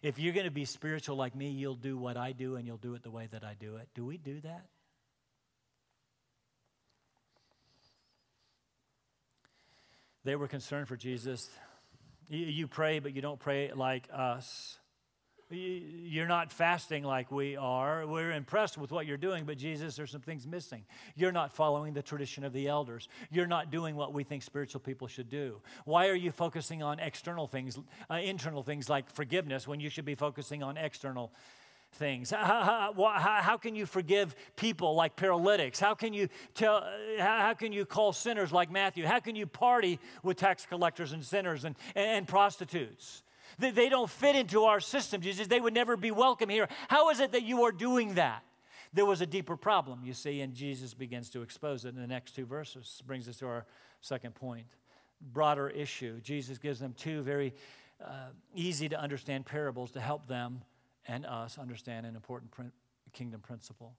If 0.00 0.20
you're 0.20 0.34
going 0.34 0.44
to 0.44 0.52
be 0.52 0.64
spiritual 0.64 1.16
like 1.16 1.34
me, 1.34 1.50
you'll 1.50 1.74
do 1.74 1.96
what 1.96 2.16
I 2.16 2.32
do 2.32 2.54
and 2.54 2.66
you'll 2.66 2.76
do 2.76 2.94
it 2.94 3.02
the 3.02 3.10
way 3.10 3.26
that 3.32 3.42
I 3.42 3.54
do 3.58 3.76
it. 3.76 3.88
Do 3.94 4.04
we 4.04 4.16
do 4.16 4.40
that? 4.42 4.66
They 10.24 10.36
were 10.36 10.46
concerned 10.46 10.88
for 10.88 10.96
Jesus 10.96 11.48
you 12.28 12.66
pray, 12.68 12.98
but 12.98 13.14
you 13.14 13.22
don't 13.22 13.38
pray 13.38 13.72
like 13.72 14.08
us. 14.12 14.78
You're 15.50 16.26
not 16.26 16.52
fasting 16.52 17.04
like 17.04 17.32
we 17.32 17.56
are. 17.56 18.06
We're 18.06 18.32
impressed 18.32 18.76
with 18.76 18.92
what 18.92 19.06
you're 19.06 19.16
doing, 19.16 19.46
but 19.46 19.56
Jesus, 19.56 19.96
there's 19.96 20.10
some 20.10 20.20
things 20.20 20.46
missing. 20.46 20.84
You're 21.14 21.32
not 21.32 21.54
following 21.54 21.94
the 21.94 22.02
tradition 22.02 22.44
of 22.44 22.52
the 22.52 22.68
elders. 22.68 23.08
You're 23.30 23.46
not 23.46 23.70
doing 23.70 23.96
what 23.96 24.12
we 24.12 24.24
think 24.24 24.42
spiritual 24.42 24.80
people 24.80 25.08
should 25.08 25.30
do. 25.30 25.62
Why 25.86 26.08
are 26.08 26.14
you 26.14 26.32
focusing 26.32 26.82
on 26.82 27.00
external 27.00 27.46
things, 27.46 27.78
uh, 28.10 28.16
internal 28.16 28.62
things 28.62 28.90
like 28.90 29.10
forgiveness, 29.10 29.66
when 29.66 29.80
you 29.80 29.88
should 29.88 30.04
be 30.04 30.14
focusing 30.14 30.62
on 30.62 30.76
external 30.76 31.32
things? 31.92 32.30
How, 32.38 32.92
how, 32.94 33.40
how, 33.42 33.56
can 33.56 33.74
you 33.74 33.86
forgive 33.86 34.34
people 34.56 34.94
like 34.94 35.16
paralytics? 35.16 35.80
How 35.80 35.94
can 35.94 36.12
you 36.12 36.28
tell, 36.54 36.84
how, 37.18 37.54
can 37.54 37.72
you 37.72 37.84
call 37.84 38.12
sinners 38.12 38.52
like 38.52 38.70
Matthew? 38.70 39.06
How 39.06 39.20
can 39.20 39.36
you 39.36 39.46
party 39.46 39.98
with 40.22 40.36
tax 40.36 40.66
collectors 40.66 41.12
and 41.12 41.24
sinners 41.24 41.64
and, 41.64 41.76
and, 41.94 42.06
and 42.06 42.28
prostitutes? 42.28 43.22
They, 43.58 43.70
they 43.70 43.88
don't 43.88 44.10
fit 44.10 44.36
into 44.36 44.64
our 44.64 44.80
system, 44.80 45.20
Jesus. 45.20 45.46
They 45.46 45.60
would 45.60 45.74
never 45.74 45.96
be 45.96 46.10
welcome 46.10 46.48
here. 46.48 46.68
How 46.88 47.10
is 47.10 47.20
it 47.20 47.32
that 47.32 47.42
you 47.42 47.64
are 47.64 47.72
doing 47.72 48.14
that? 48.14 48.42
There 48.92 49.06
was 49.06 49.20
a 49.20 49.26
deeper 49.26 49.56
problem, 49.56 50.00
you 50.04 50.14
see, 50.14 50.40
and 50.40 50.54
Jesus 50.54 50.94
begins 50.94 51.28
to 51.30 51.42
expose 51.42 51.84
it 51.84 51.90
in 51.90 52.00
the 52.00 52.06
next 52.06 52.34
two 52.34 52.46
verses. 52.46 53.02
Brings 53.06 53.28
us 53.28 53.36
to 53.38 53.46
our 53.46 53.66
second 54.00 54.34
point. 54.34 54.66
Broader 55.20 55.68
issue. 55.68 56.20
Jesus 56.20 56.58
gives 56.58 56.78
them 56.78 56.94
two 56.96 57.22
very 57.22 57.52
uh, 58.02 58.30
easy 58.54 58.88
to 58.88 58.98
understand 58.98 59.44
parables 59.44 59.90
to 59.92 60.00
help 60.00 60.26
them 60.28 60.62
and 61.08 61.26
us 61.26 61.58
understand 61.58 62.06
an 62.06 62.14
important 62.14 62.52
kingdom 63.12 63.40
principle. 63.40 63.94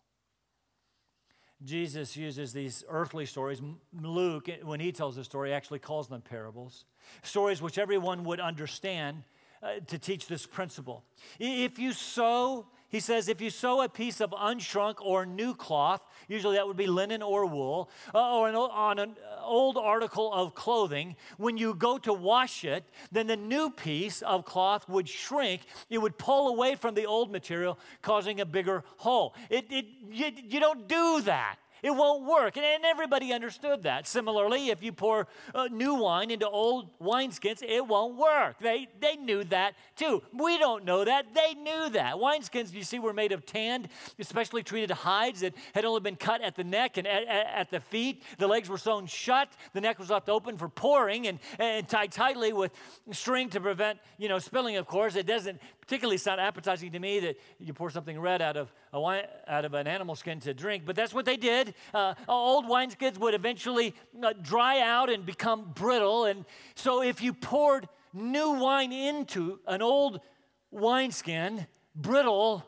Jesus 1.61 2.15
uses 2.15 2.53
these 2.53 2.85
earthly 2.87 3.25
stories. 3.25 3.61
Luke, 4.01 4.47
when 4.63 4.79
he 4.79 4.93
tells 4.93 5.17
the 5.17 5.25
story, 5.25 5.53
actually 5.53 5.79
calls 5.79 6.07
them 6.07 6.21
parables. 6.21 6.85
Stories 7.21 7.61
which 7.61 7.77
everyone 7.77 8.23
would 8.23 8.39
understand 8.39 9.23
uh, 9.61 9.73
to 9.87 9.99
teach 9.99 10.27
this 10.27 10.45
principle. 10.45 11.03
If 11.37 11.77
you 11.77 11.91
sew 11.91 12.67
he 12.89 12.99
says, 12.99 13.29
if 13.29 13.39
you 13.39 13.49
sew 13.49 13.81
a 13.81 13.89
piece 13.89 14.19
of 14.19 14.31
unshrunk 14.31 14.95
or 14.99 15.25
new 15.25 15.53
cloth, 15.53 16.01
usually 16.27 16.55
that 16.55 16.67
would 16.67 16.77
be 16.77 16.87
linen 16.87 17.21
or 17.21 17.45
wool, 17.45 17.89
uh, 18.13 18.37
or 18.37 18.49
an, 18.49 18.55
on 18.55 18.99
an 18.99 19.15
old 19.43 19.77
article 19.77 20.33
of 20.33 20.55
clothing, 20.55 21.15
when 21.37 21.57
you 21.57 21.75
go 21.75 21.97
to 21.99 22.11
wash 22.11 22.65
it, 22.65 22.83
then 23.11 23.27
the 23.27 23.37
new 23.37 23.69
piece 23.69 24.21
of 24.23 24.43
cloth 24.45 24.89
would 24.89 25.07
shrink. 25.07 25.61
It 25.89 25.99
would 25.99 26.17
pull 26.17 26.49
away 26.49 26.75
from 26.75 26.95
the 26.95 27.05
old 27.05 27.31
material, 27.31 27.77
causing 28.01 28.41
a 28.41 28.45
bigger 28.45 28.83
hole. 28.97 29.35
It, 29.49 29.65
it, 29.69 29.85
you, 30.09 30.31
you 30.47 30.59
don't 30.59 30.87
do 30.87 31.21
that. 31.21 31.57
It 31.81 31.91
won't 31.91 32.25
work. 32.25 32.57
And 32.57 32.85
everybody 32.85 33.33
understood 33.33 33.83
that. 33.83 34.07
Similarly, 34.07 34.69
if 34.69 34.83
you 34.83 34.91
pour 34.91 35.27
uh, 35.53 35.67
new 35.71 35.95
wine 35.95 36.31
into 36.31 36.47
old 36.47 36.97
wineskins, 36.99 37.63
it 37.63 37.85
won't 37.85 38.17
work. 38.17 38.59
They, 38.59 38.87
they 38.99 39.15
knew 39.15 39.43
that 39.45 39.75
too. 39.95 40.21
We 40.33 40.57
don't 40.57 40.85
know 40.85 41.05
that. 41.05 41.33
They 41.33 41.53
knew 41.53 41.89
that. 41.89 42.15
Wineskins, 42.15 42.73
you 42.73 42.83
see, 42.83 42.99
were 42.99 43.13
made 43.13 43.31
of 43.31 43.45
tanned, 43.45 43.89
especially 44.19 44.63
treated 44.63 44.91
hides 44.91 45.41
that 45.41 45.53
had 45.73 45.85
only 45.85 46.01
been 46.01 46.15
cut 46.15 46.41
at 46.41 46.55
the 46.55 46.63
neck 46.63 46.97
and 46.97 47.07
at, 47.07 47.27
at 47.27 47.69
the 47.69 47.79
feet. 47.79 48.23
The 48.37 48.47
legs 48.47 48.69
were 48.69 48.77
sewn 48.77 49.05
shut. 49.05 49.49
The 49.73 49.81
neck 49.81 49.99
was 49.99 50.09
left 50.09 50.29
open 50.29 50.57
for 50.57 50.69
pouring 50.69 51.27
and, 51.27 51.39
and 51.57 51.87
tied 51.87 52.11
tightly 52.11 52.53
with 52.53 52.71
string 53.11 53.49
to 53.49 53.59
prevent, 53.59 53.99
you 54.17 54.29
know, 54.29 54.39
spilling, 54.39 54.77
of 54.77 54.87
course. 54.87 55.15
It 55.15 55.25
doesn't 55.25 55.59
particularly 55.89 56.13
it's 56.13 56.25
not 56.27 56.37
appetizing 56.37 56.91
to 56.91 56.99
me 56.99 57.19
that 57.19 57.35
you 57.57 57.73
pour 57.73 57.89
something 57.89 58.19
red 58.19 58.43
out 58.43 58.55
of, 58.55 58.71
a 58.93 59.01
wine, 59.01 59.23
out 59.47 59.65
of 59.65 59.73
an 59.73 59.87
animal 59.87 60.15
skin 60.15 60.39
to 60.39 60.53
drink, 60.53 60.83
but 60.85 60.95
that's 60.95 61.15
what 61.15 61.25
they 61.25 61.35
did. 61.35 61.73
Uh, 61.95 62.13
old 62.27 62.65
wineskins 62.65 63.17
would 63.17 63.33
eventually 63.33 63.95
uh, 64.21 64.31
dry 64.43 64.81
out 64.81 65.09
and 65.09 65.25
become 65.25 65.71
brittle. 65.73 66.25
And 66.25 66.45
so 66.75 67.01
if 67.01 67.23
you 67.23 67.33
poured 67.33 67.89
new 68.13 68.51
wine 68.51 68.93
into 68.93 69.57
an 69.65 69.81
old 69.81 70.21
wineskin, 70.69 71.65
brittle, 71.95 72.63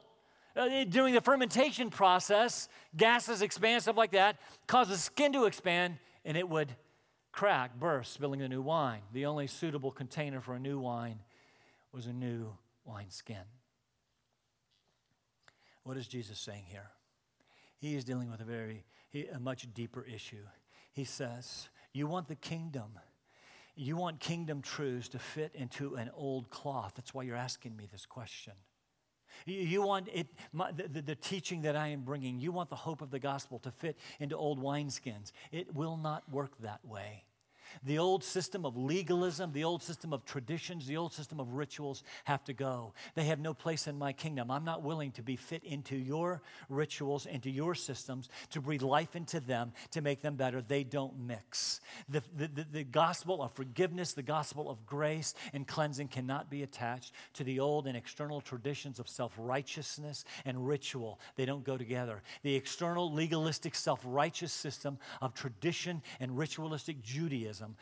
uh, 0.56 0.84
during 0.86 1.14
the 1.14 1.22
fermentation 1.22 1.92
process, 1.92 2.70
gases 2.98 3.44
expand, 3.44 3.84
stuff 3.84 3.98
like 3.98 4.14
that, 4.14 4.38
causes 4.66 4.96
the 4.96 5.00
skin 5.00 5.32
to 5.34 5.46
expand, 5.46 6.00
and 6.26 6.36
it 6.36 6.50
would 6.50 6.76
crack, 7.32 7.80
burst, 7.80 8.14
spilling 8.14 8.40
the 8.40 8.50
new 8.50 8.64
wine. 8.64 9.02
The 9.14 9.28
only 9.28 9.46
suitable 9.46 9.92
container 9.92 10.42
for 10.42 10.56
a 10.56 10.60
new 10.60 10.80
wine 10.80 11.20
was 11.94 12.08
a 12.08 12.14
new 12.14 12.54
wineskin. 12.86 13.46
What 15.84 15.98
is 15.98 16.08
Jesus 16.08 16.40
saying 16.40 16.66
here? 16.68 16.92
He 17.78 17.96
is 17.96 18.04
dealing 18.04 18.30
with 18.30 18.42
a 18.42 18.46
very, 18.46 18.86
a 19.34 19.40
much 19.40 19.68
deeper 19.74 20.04
issue. 20.04 20.46
He 20.92 21.04
says, 21.04 21.70
You 21.94 22.08
want 22.08 22.28
the 22.28 22.36
kingdom. 22.36 23.00
You 23.76 23.96
want 23.96 24.20
kingdom 24.20 24.62
truths 24.62 25.10
to 25.10 25.20
fit 25.20 25.52
into 25.56 25.96
an 25.96 26.12
old 26.14 26.50
cloth. 26.50 26.94
That's 26.96 27.14
why 27.14 27.24
you're 27.24 27.36
asking 27.36 27.76
me 27.76 27.88
this 27.92 28.06
question. 28.06 28.54
You 29.46 29.82
want 29.82 30.10
it, 30.14 30.28
my, 30.52 30.72
the, 30.72 31.02
the, 31.02 31.16
teaching 31.16 31.62
that 31.62 31.76
I 31.76 31.88
am 31.88 32.02
bringing, 32.02 32.40
you 32.40 32.52
want 32.52 32.70
the 32.70 32.76
hope 32.76 33.02
of 33.02 33.12
the 33.12 33.20
gospel 33.20 33.60
to 33.60 33.72
fit 33.72 33.98
into 34.20 34.36
old 34.36 34.62
wineskins. 34.62 35.32
It 35.52 35.74
will 35.74 35.98
not 35.98 36.30
work 36.30 36.52
that 36.60 36.84
way. 36.84 37.24
The 37.84 37.98
old 37.98 38.24
system 38.24 38.66
of 38.66 38.78
legalism, 38.78 39.52
the 39.54 39.64
old 39.64 39.84
system 39.84 40.14
of 40.14 40.26
traditions, 40.26 40.88
the 40.88 40.98
old 40.98 41.14
system 41.14 41.40
of 41.40 41.54
rituals 41.54 42.04
have 42.26 42.44
to 42.46 42.54
go. 42.54 42.94
They 43.16 43.26
have 43.26 43.40
no 43.40 43.54
place 43.54 43.88
in 43.88 43.98
my 43.98 44.14
kingdom. 44.14 44.52
I'm 44.52 44.64
not 44.64 44.84
willing 44.84 45.12
to 45.14 45.22
be 45.22 45.36
fit 45.36 45.64
into 45.64 45.96
your 45.96 46.42
rituals, 46.70 47.26
into 47.26 47.50
your 47.50 47.76
systems, 47.76 48.30
to 48.52 48.62
breathe 48.62 48.82
life 48.82 49.16
into 49.16 49.40
them, 49.40 49.74
to 49.92 50.02
make 50.02 50.22
them 50.22 50.36
better. 50.36 50.62
They 50.62 50.84
don't 50.84 51.20
mix. 51.20 51.82
The, 52.10 52.24
the, 52.36 52.48
the, 52.48 52.66
the 52.72 52.84
gospel 52.84 53.42
of 53.42 53.52
forgiveness, 53.54 54.14
the 54.14 54.22
gospel 54.22 54.70
of 54.70 54.86
grace 54.86 55.34
and 55.54 55.68
cleansing 55.68 56.10
cannot 56.10 56.50
be 56.50 56.64
attached 56.64 57.14
to 57.34 57.44
the 57.44 57.60
old 57.60 57.88
and 57.88 57.96
external 57.96 58.42
traditions 58.42 59.00
of 59.00 59.08
self 59.08 59.34
righteousness 59.38 60.26
and 60.46 60.68
ritual. 60.68 61.20
They 61.36 61.46
don't 61.46 61.64
go 61.64 61.78
together. 61.78 62.22
The 62.44 62.56
external, 62.56 63.12
legalistic, 63.12 63.76
self 63.76 64.02
righteous 64.06 64.54
system 64.54 64.98
of 65.22 65.34
tradition 65.34 66.02
and 66.20 66.38
ritualistic 66.38 67.02
Judaism 67.02 67.61
Judaism, 67.62 67.76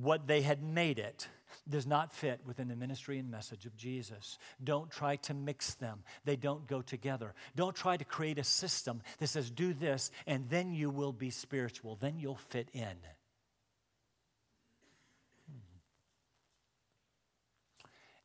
what 0.00 0.26
they 0.26 0.42
had 0.42 0.62
made 0.62 0.98
it 0.98 1.28
does 1.68 1.86
not 1.86 2.12
fit 2.12 2.40
within 2.46 2.68
the 2.68 2.76
ministry 2.76 3.18
and 3.18 3.30
message 3.30 3.66
of 3.66 3.76
Jesus. 3.76 4.38
Don't 4.62 4.90
try 4.90 5.16
to 5.16 5.34
mix 5.34 5.74
them, 5.74 6.04
they 6.24 6.36
don't 6.36 6.66
go 6.66 6.80
together. 6.80 7.34
Don't 7.56 7.74
try 7.74 7.96
to 7.96 8.04
create 8.04 8.38
a 8.38 8.44
system 8.44 9.02
that 9.18 9.26
says, 9.26 9.50
do 9.50 9.74
this, 9.74 10.10
and 10.26 10.48
then 10.48 10.72
you 10.72 10.90
will 10.90 11.12
be 11.12 11.30
spiritual, 11.30 11.96
then 11.96 12.18
you'll 12.18 12.36
fit 12.36 12.68
in. 12.72 12.96
Hmm. 15.48 15.78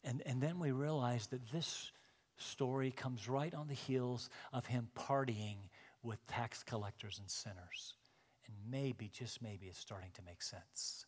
And, 0.03 0.23
and 0.25 0.41
then 0.41 0.59
we 0.59 0.71
realize 0.71 1.27
that 1.27 1.51
this 1.51 1.91
story 2.38 2.91
comes 2.91 3.27
right 3.27 3.53
on 3.53 3.67
the 3.67 3.73
heels 3.73 4.29
of 4.53 4.65
him 4.67 4.89
partying 4.95 5.57
with 6.03 6.25
tax 6.27 6.61
collectors 6.63 7.17
and 7.19 7.29
sinners. 7.29 7.95
And 8.47 8.55
maybe, 8.69 9.10
just 9.13 9.41
maybe, 9.41 9.67
it's 9.67 9.79
starting 9.79 10.12
to 10.15 10.21
make 10.23 10.41
sense. 10.41 11.05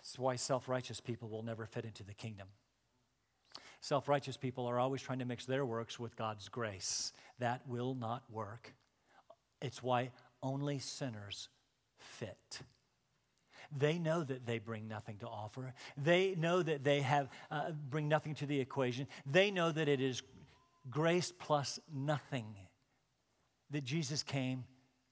It's 0.00 0.18
why 0.18 0.36
self 0.36 0.68
righteous 0.68 1.00
people 1.00 1.28
will 1.28 1.42
never 1.42 1.66
fit 1.66 1.84
into 1.84 2.04
the 2.04 2.14
kingdom. 2.14 2.46
Self 3.80 4.08
righteous 4.08 4.36
people 4.36 4.66
are 4.66 4.78
always 4.78 5.02
trying 5.02 5.18
to 5.18 5.24
mix 5.24 5.46
their 5.46 5.66
works 5.66 5.98
with 5.98 6.16
God's 6.16 6.48
grace. 6.48 7.12
That 7.40 7.62
will 7.66 7.94
not 7.94 8.22
work. 8.30 8.72
It's 9.60 9.82
why 9.82 10.12
only 10.42 10.78
sinners 10.78 11.48
fit. 11.98 12.60
They 13.76 13.98
know 13.98 14.22
that 14.22 14.46
they 14.46 14.58
bring 14.58 14.86
nothing 14.86 15.18
to 15.18 15.26
offer. 15.26 15.74
They 15.96 16.34
know 16.36 16.62
that 16.62 16.84
they 16.84 17.00
have 17.00 17.28
uh, 17.50 17.72
bring 17.72 18.08
nothing 18.08 18.34
to 18.36 18.46
the 18.46 18.60
equation. 18.60 19.08
They 19.24 19.50
know 19.50 19.72
that 19.72 19.88
it 19.88 20.00
is 20.00 20.22
grace 20.90 21.32
plus 21.36 21.78
nothing. 21.92 22.56
That 23.70 23.84
Jesus 23.84 24.22
came 24.22 24.64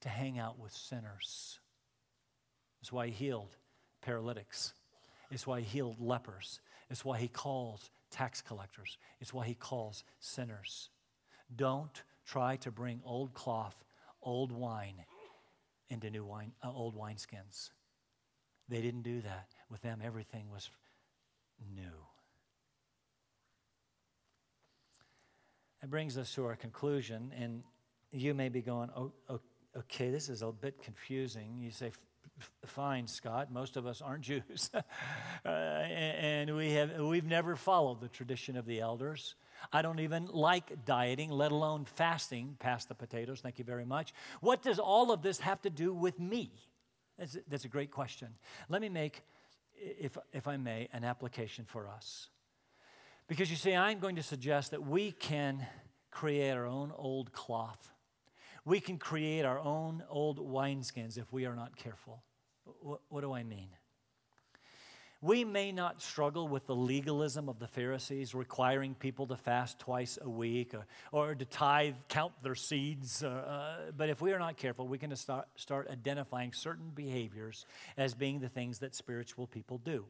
to 0.03 0.09
hang 0.09 0.39
out 0.39 0.59
with 0.61 0.73
sinners. 0.73 1.59
That's 2.81 2.93
why 2.93 3.07
he 3.07 3.13
healed 3.13 3.57
paralytics. 4.01 4.75
It's 5.31 5.47
why 5.47 5.61
he 5.61 5.67
healed 5.67 5.97
lepers. 5.99 6.61
It's 6.89 7.05
why 7.05 7.19
he 7.19 7.27
calls 7.27 7.91
tax 8.11 8.43
collectors. 8.43 8.97
It's 9.21 9.35
why 9.35 9.47
he 9.47 9.55
calls 9.55 10.05
sinners. 10.21 10.91
Don't 11.55 12.03
try 12.25 12.57
to 12.57 12.71
bring 12.71 13.01
old 13.05 13.35
cloth, 13.35 13.85
old 14.23 14.53
wine 14.53 15.05
into 15.91 16.11
new 16.11 16.25
wine, 16.25 16.53
uh, 16.63 16.73
old 16.73 16.97
wineskins. 16.97 17.71
They 18.69 18.81
didn't 18.81 19.03
do 19.03 19.21
that. 19.23 19.49
With 19.71 19.83
them, 19.83 20.01
everything 20.03 20.51
was 20.51 20.71
new. 21.75 22.07
That 25.85 25.91
brings 25.91 26.17
us 26.17 26.35
to 26.37 26.47
our 26.47 26.57
conclusion, 26.57 27.31
and 27.39 27.63
you 28.11 28.33
may 28.33 28.49
be 28.49 28.63
going, 28.63 28.89
oh, 28.97 29.13
okay, 29.77 30.11
this 30.11 30.31
is 30.31 30.41
a 30.41 30.51
bit 30.51 30.83
confusing. 30.83 31.59
You 31.61 31.71
say, 31.71 31.93
fine, 32.65 33.07
Scott, 33.07 33.53
most 33.53 33.77
of 33.77 33.87
us 33.87 34.01
aren't 34.01 34.23
Jews. 34.23 34.71
uh, 34.73 35.49
and 35.49 36.57
we 36.57 36.71
have, 36.71 36.99
we've 37.01 37.27
never 37.27 37.55
followed 37.55 38.01
the 38.01 38.09
tradition 38.09 38.57
of 38.57 38.65
the 38.65 38.81
elders. 38.81 39.35
I 39.75 39.83
don't 39.83 40.01
even 40.01 40.25
like 40.25 40.87
dieting, 40.87 41.31
let 41.31 41.53
alone 41.53 41.85
fasting. 41.85 42.57
past 42.61 42.89
the 42.89 42.95
potatoes, 42.95 43.41
thank 43.43 43.59
you 43.59 43.65
very 43.67 43.85
much. 43.85 44.15
What 44.41 44.63
does 44.63 44.79
all 44.79 45.13
of 45.13 45.21
this 45.21 45.39
have 45.41 45.61
to 45.61 45.71
do 45.71 45.93
with 45.93 46.19
me? 46.19 46.51
That's, 47.19 47.37
that's 47.47 47.67
a 47.67 47.69
great 47.69 47.91
question. 47.91 48.29
Let 48.71 48.81
me 48.81 48.89
make, 48.89 49.21
if, 49.75 50.17
if 50.33 50.49
I 50.49 50.57
may, 50.57 50.89
an 50.95 51.05
application 51.05 51.67
for 51.67 51.89
us. 51.91 52.31
Because 53.27 53.51
you 53.51 53.57
see, 53.57 53.75
I'm 53.75 54.01
going 54.01 54.17
to 54.17 54.23
suggest 54.23 54.73
that 54.73 54.83
we 54.83 55.13
can 55.13 55.67
create 56.11 56.51
our 56.51 56.67
own 56.67 56.93
old 56.97 57.33
cloth. 57.33 57.93
We 58.65 58.81
can 58.81 58.99
create 58.99 59.45
our 59.45 59.59
own 59.59 60.03
old 60.09 60.39
wineskins 60.39 61.19
if 61.19 61.33
we 61.33 61.47
are 61.47 61.55
not 61.55 61.77
careful. 61.77 62.23
What, 62.81 63.01
what 63.09 63.23
do 63.23 63.33
I 63.33 63.43
mean? 63.43 63.69
We 65.21 65.43
may 65.43 65.73
not 65.73 66.03
struggle 66.03 66.49
with 66.49 66.67
the 66.67 66.77
legalism 66.77 67.49
of 67.49 67.59
the 67.59 67.67
Pharisees, 67.67 68.35
requiring 68.35 68.95
people 68.95 69.27
to 69.29 69.37
fast 69.37 69.79
twice 69.79 70.19
a 70.21 70.29
week 70.29 70.75
or, 70.75 70.87
or 71.13 71.35
to 71.35 71.45
tithe, 71.47 71.95
count 72.09 72.35
their 72.43 72.55
seeds. 72.55 73.25
Uh, 73.25 73.29
uh, 73.29 73.77
but 73.97 74.11
if 74.11 74.21
we 74.21 74.35
are 74.35 74.39
not 74.39 74.59
careful, 74.59 74.87
we 74.87 74.99
can 74.99 75.17
start, 75.17 75.49
start 75.57 75.89
identifying 75.91 76.53
certain 76.53 76.91
behaviors 76.95 77.65
as 77.97 78.13
being 78.13 78.41
the 78.41 78.51
things 78.51 78.81
that 78.81 78.95
spiritual 78.95 79.47
people 79.47 79.79
do. 79.79 80.05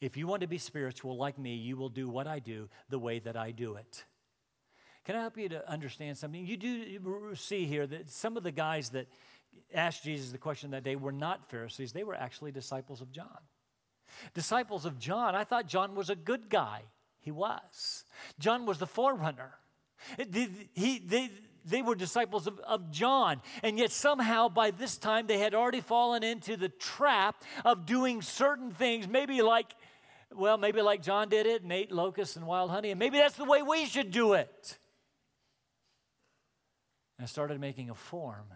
If 0.00 0.16
you 0.16 0.26
want 0.26 0.42
to 0.42 0.46
be 0.46 0.58
spiritual 0.58 1.16
like 1.16 1.38
me, 1.38 1.54
you 1.54 1.76
will 1.76 1.88
do 1.88 2.08
what 2.08 2.26
I 2.26 2.38
do 2.38 2.68
the 2.88 2.98
way 2.98 3.18
that 3.20 3.36
I 3.36 3.50
do 3.50 3.74
it. 3.74 4.04
Can 5.04 5.16
I 5.16 5.20
help 5.20 5.36
you 5.36 5.48
to 5.50 5.70
understand 5.70 6.16
something? 6.16 6.46
You 6.46 6.56
do 6.56 7.34
see 7.34 7.66
here 7.66 7.86
that 7.86 8.10
some 8.10 8.36
of 8.36 8.42
the 8.42 8.52
guys 8.52 8.90
that 8.90 9.06
asked 9.74 10.02
Jesus 10.02 10.32
the 10.32 10.38
question 10.38 10.70
that 10.70 10.82
day 10.82 10.96
were 10.96 11.12
not 11.12 11.50
Pharisees, 11.50 11.92
they 11.92 12.04
were 12.04 12.14
actually 12.14 12.52
disciples 12.52 13.00
of 13.00 13.12
John. 13.12 13.38
Disciples 14.32 14.84
of 14.84 14.98
John, 14.98 15.34
I 15.34 15.44
thought 15.44 15.66
John 15.66 15.94
was 15.94 16.08
a 16.08 16.16
good 16.16 16.48
guy. 16.48 16.82
He 17.20 17.30
was. 17.30 18.04
John 18.38 18.66
was 18.66 18.78
the 18.78 18.86
forerunner. 18.86 19.54
He, 20.74 20.98
they, 20.98 21.30
they 21.64 21.82
were 21.82 21.94
disciples 21.94 22.46
of, 22.46 22.58
of 22.60 22.90
John, 22.90 23.40
and 23.62 23.78
yet 23.78 23.90
somehow 23.90 24.48
by 24.48 24.70
this 24.70 24.98
time 24.98 25.26
they 25.26 25.38
had 25.38 25.54
already 25.54 25.80
fallen 25.80 26.22
into 26.22 26.56
the 26.56 26.68
trap 26.68 27.42
of 27.64 27.86
doing 27.86 28.22
certain 28.22 28.70
things, 28.70 29.08
maybe 29.08 29.40
like, 29.40 29.74
well, 30.36 30.58
maybe 30.58 30.82
like 30.82 31.02
John 31.02 31.28
did 31.28 31.46
it 31.46 31.62
and 31.62 31.72
ate 31.72 31.92
locusts 31.92 32.36
and 32.36 32.46
wild 32.46 32.70
honey, 32.70 32.90
and 32.90 32.98
maybe 32.98 33.18
that's 33.18 33.36
the 33.36 33.44
way 33.44 33.62
we 33.62 33.86
should 33.86 34.10
do 34.10 34.34
it. 34.34 34.78
And 37.18 37.28
started 37.28 37.60
making 37.60 37.90
a 37.90 37.94
form, 37.94 38.46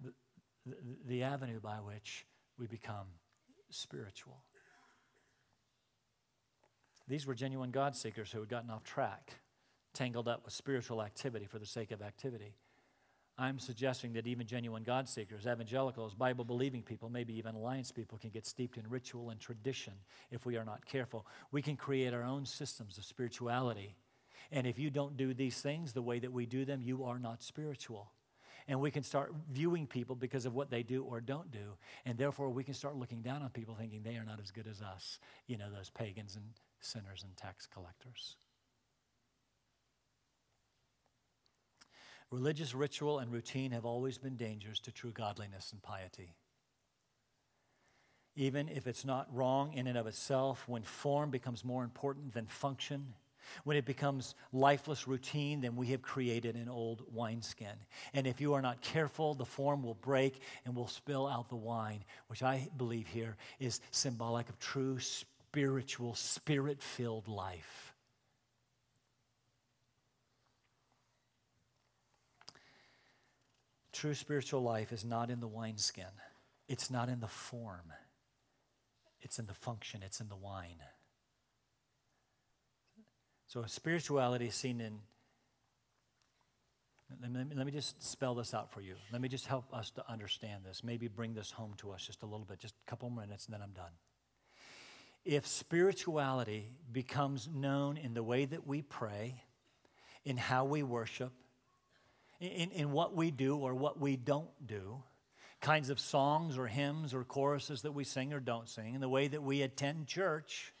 the, 0.00 0.12
the, 0.64 0.76
the 1.06 1.22
avenue 1.22 1.60
by 1.60 1.76
which 1.76 2.26
we 2.58 2.66
become 2.66 3.06
spiritual. 3.70 4.42
These 7.08 7.26
were 7.26 7.34
genuine 7.34 7.70
God 7.70 7.96
seekers 7.96 8.30
who 8.32 8.40
had 8.40 8.48
gotten 8.48 8.70
off 8.70 8.84
track, 8.84 9.34
tangled 9.94 10.28
up 10.28 10.44
with 10.44 10.52
spiritual 10.52 11.02
activity 11.02 11.46
for 11.46 11.58
the 11.58 11.66
sake 11.66 11.90
of 11.90 12.02
activity. 12.02 12.54
I'm 13.38 13.60
suggesting 13.60 14.14
that 14.14 14.26
even 14.26 14.46
genuine 14.46 14.82
God 14.82 15.08
seekers, 15.08 15.46
evangelicals, 15.46 16.14
Bible 16.14 16.44
believing 16.44 16.82
people, 16.82 17.08
maybe 17.08 17.34
even 17.38 17.54
alliance 17.54 17.92
people, 17.92 18.18
can 18.18 18.30
get 18.30 18.46
steeped 18.46 18.76
in 18.76 18.90
ritual 18.90 19.30
and 19.30 19.38
tradition 19.38 19.92
if 20.32 20.44
we 20.44 20.56
are 20.56 20.64
not 20.64 20.84
careful. 20.84 21.24
We 21.52 21.62
can 21.62 21.76
create 21.76 22.12
our 22.12 22.24
own 22.24 22.44
systems 22.46 22.98
of 22.98 23.04
spirituality. 23.04 23.94
And 24.50 24.66
if 24.66 24.78
you 24.78 24.90
don't 24.90 25.16
do 25.16 25.34
these 25.34 25.60
things 25.60 25.92
the 25.92 26.02
way 26.02 26.18
that 26.18 26.32
we 26.32 26.46
do 26.46 26.64
them, 26.64 26.82
you 26.82 27.04
are 27.04 27.18
not 27.18 27.42
spiritual 27.42 28.10
and 28.68 28.78
we 28.80 28.90
can 28.90 29.02
start 29.02 29.32
viewing 29.50 29.86
people 29.86 30.14
because 30.14 30.44
of 30.44 30.54
what 30.54 30.70
they 30.70 30.82
do 30.82 31.02
or 31.02 31.20
don't 31.20 31.50
do. 31.50 31.76
And 32.04 32.18
therefore, 32.18 32.50
we 32.50 32.62
can 32.62 32.74
start 32.74 32.96
looking 32.96 33.22
down 33.22 33.42
on 33.42 33.48
people 33.48 33.74
thinking 33.74 34.02
they 34.02 34.16
are 34.16 34.24
not 34.24 34.40
as 34.40 34.50
good 34.50 34.66
as 34.68 34.82
us, 34.82 35.18
you 35.46 35.56
know, 35.56 35.70
those 35.74 35.88
pagans 35.88 36.36
and 36.36 36.44
sinners 36.80 37.24
and 37.24 37.34
tax 37.36 37.66
collectors. 37.66 38.36
Religious 42.30 42.74
ritual 42.74 43.18
and 43.18 43.32
routine 43.32 43.72
have 43.72 43.86
always 43.86 44.18
been 44.18 44.36
dangers 44.36 44.80
to 44.80 44.92
true 44.92 45.12
godliness 45.12 45.72
and 45.72 45.82
piety. 45.82 46.34
Even 48.36 48.68
if 48.68 48.86
it's 48.86 49.04
not 49.04 49.26
wrong 49.34 49.72
in 49.72 49.86
and 49.86 49.98
of 49.98 50.06
itself, 50.06 50.68
when 50.68 50.82
form 50.82 51.30
becomes 51.30 51.64
more 51.64 51.84
important 51.84 52.34
than 52.34 52.46
function, 52.46 53.14
when 53.64 53.76
it 53.76 53.84
becomes 53.84 54.34
lifeless 54.52 55.08
routine, 55.08 55.60
then 55.60 55.76
we 55.76 55.88
have 55.88 56.02
created 56.02 56.54
an 56.54 56.68
old 56.68 57.02
wineskin. 57.12 57.76
And 58.12 58.26
if 58.26 58.40
you 58.40 58.54
are 58.54 58.62
not 58.62 58.80
careful, 58.80 59.34
the 59.34 59.44
form 59.44 59.82
will 59.82 59.94
break 59.94 60.40
and 60.64 60.74
will 60.74 60.86
spill 60.86 61.26
out 61.26 61.48
the 61.48 61.56
wine, 61.56 62.04
which 62.28 62.42
I 62.42 62.68
believe 62.76 63.08
here 63.08 63.36
is 63.58 63.80
symbolic 63.90 64.48
of 64.48 64.58
true 64.58 64.98
spiritual, 65.00 66.14
spirit 66.14 66.82
filled 66.82 67.26
life. 67.26 67.87
True 73.98 74.14
spiritual 74.14 74.62
life 74.62 74.92
is 74.92 75.04
not 75.04 75.28
in 75.28 75.40
the 75.40 75.48
wineskin, 75.48 76.04
it's 76.68 76.88
not 76.88 77.08
in 77.08 77.18
the 77.18 77.26
form, 77.26 77.92
it's 79.20 79.40
in 79.40 79.46
the 79.46 79.54
function, 79.54 80.04
it's 80.06 80.20
in 80.20 80.28
the 80.28 80.36
wine. 80.36 80.80
So 83.48 83.64
spirituality 83.66 84.46
is 84.46 84.54
seen 84.54 84.80
in. 84.80 85.00
Let 87.20 87.32
me, 87.32 87.56
let 87.56 87.66
me 87.66 87.72
just 87.72 88.00
spell 88.00 88.36
this 88.36 88.54
out 88.54 88.70
for 88.70 88.80
you. 88.80 88.94
Let 89.10 89.20
me 89.20 89.28
just 89.28 89.48
help 89.48 89.64
us 89.74 89.90
to 89.90 90.08
understand 90.08 90.62
this. 90.64 90.84
Maybe 90.84 91.08
bring 91.08 91.34
this 91.34 91.50
home 91.50 91.74
to 91.78 91.90
us 91.90 92.06
just 92.06 92.22
a 92.22 92.26
little 92.26 92.46
bit, 92.48 92.60
just 92.60 92.76
a 92.86 92.88
couple 92.88 93.10
minutes, 93.10 93.46
and 93.46 93.54
then 93.54 93.62
I'm 93.62 93.72
done. 93.72 93.90
If 95.24 95.44
spirituality 95.44 96.70
becomes 96.92 97.48
known 97.52 97.96
in 97.96 98.14
the 98.14 98.22
way 98.22 98.44
that 98.44 98.64
we 98.64 98.80
pray, 98.80 99.42
in 100.24 100.36
how 100.36 100.66
we 100.66 100.84
worship, 100.84 101.32
in, 102.40 102.70
in 102.70 102.92
what 102.92 103.14
we 103.14 103.30
do 103.30 103.56
or 103.56 103.74
what 103.74 104.00
we 104.00 104.16
don't 104.16 104.66
do, 104.66 105.02
kinds 105.60 105.90
of 105.90 105.98
songs 105.98 106.56
or 106.56 106.66
hymns 106.66 107.12
or 107.14 107.24
choruses 107.24 107.82
that 107.82 107.92
we 107.92 108.04
sing 108.04 108.32
or 108.32 108.40
don't 108.40 108.68
sing, 108.68 108.94
in 108.94 109.00
the 109.00 109.08
way 109.08 109.28
that 109.28 109.42
we 109.42 109.62
attend 109.62 110.06
church, 110.06 110.72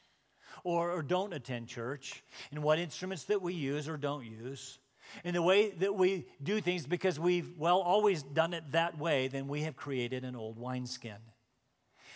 or, 0.64 0.92
or 0.92 1.02
don't 1.02 1.32
attend 1.32 1.68
church, 1.68 2.22
and 2.50 2.62
what 2.62 2.78
instruments 2.78 3.24
that 3.24 3.42
we 3.42 3.54
use 3.54 3.88
or 3.88 3.96
don't 3.96 4.24
use, 4.24 4.78
in 5.24 5.34
the 5.34 5.42
way 5.42 5.70
that 5.70 5.94
we 5.94 6.26
do 6.42 6.60
things 6.60 6.86
because 6.86 7.18
we've, 7.18 7.56
well, 7.56 7.80
always 7.80 8.22
done 8.22 8.52
it 8.52 8.72
that 8.72 8.98
way, 8.98 9.28
then 9.28 9.48
we 9.48 9.62
have 9.62 9.76
created 9.76 10.24
an 10.24 10.36
old 10.36 10.58
wineskin. 10.58 11.16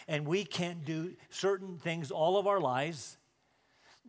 And 0.09 0.27
we 0.27 0.45
can't 0.45 0.85
do 0.85 1.13
certain 1.31 1.79
things 1.79 2.11
all 2.11 2.37
of 2.37 2.47
our 2.47 2.61
lives 2.61 3.17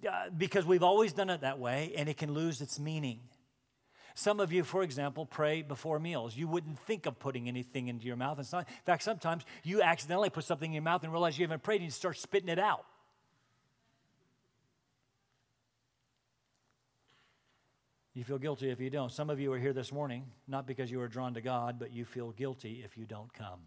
uh, 0.07 0.29
because 0.35 0.65
we've 0.65 0.83
always 0.83 1.13
done 1.13 1.29
it 1.29 1.41
that 1.41 1.59
way, 1.59 1.93
and 1.95 2.09
it 2.09 2.17
can 2.17 2.33
lose 2.33 2.61
its 2.61 2.79
meaning. 2.79 3.19
Some 4.15 4.39
of 4.39 4.53
you, 4.53 4.63
for 4.63 4.83
example, 4.83 5.25
pray 5.25 5.61
before 5.61 5.99
meals. 5.99 6.35
You 6.35 6.47
wouldn't 6.47 6.79
think 6.79 7.05
of 7.05 7.19
putting 7.19 7.47
anything 7.47 7.87
into 7.87 8.05
your 8.05 8.15
mouth. 8.15 8.39
in 8.39 8.65
fact, 8.85 9.03
sometimes 9.03 9.43
you 9.63 9.81
accidentally 9.81 10.29
put 10.29 10.43
something 10.43 10.69
in 10.69 10.73
your 10.73 10.83
mouth 10.83 11.03
and 11.03 11.11
realize 11.11 11.37
you 11.37 11.45
haven't 11.45 11.63
prayed 11.63 11.77
and 11.77 11.85
you 11.85 11.91
start 11.91 12.17
spitting 12.17 12.49
it 12.49 12.59
out. 12.59 12.85
You 18.13 18.23
feel 18.23 18.37
guilty 18.37 18.69
if 18.69 18.79
you 18.79 18.91
don't. 18.91 19.11
Some 19.11 19.31
of 19.31 19.39
you 19.39 19.51
are 19.53 19.57
here 19.57 19.73
this 19.73 19.91
morning, 19.91 20.25
not 20.47 20.67
because 20.67 20.91
you 20.91 21.01
are 21.01 21.07
drawn 21.07 21.33
to 21.33 21.41
God, 21.41 21.79
but 21.79 21.91
you 21.91 22.05
feel 22.05 22.31
guilty 22.31 22.83
if 22.85 22.95
you 22.95 23.05
don't 23.05 23.33
come. 23.33 23.61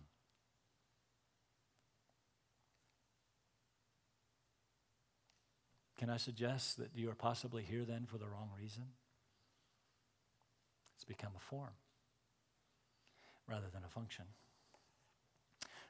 Can 5.98 6.10
I 6.10 6.18
suggest 6.18 6.76
that 6.76 6.90
you 6.94 7.10
are 7.10 7.14
possibly 7.14 7.64
here 7.64 7.84
then 7.84 8.06
for 8.06 8.18
the 8.18 8.28
wrong 8.28 8.50
reason? 8.56 8.84
It's 10.96 11.04
become 11.04 11.32
a 11.36 11.40
form 11.40 11.74
rather 13.48 13.66
than 13.72 13.82
a 13.84 13.88
function. 13.88 14.24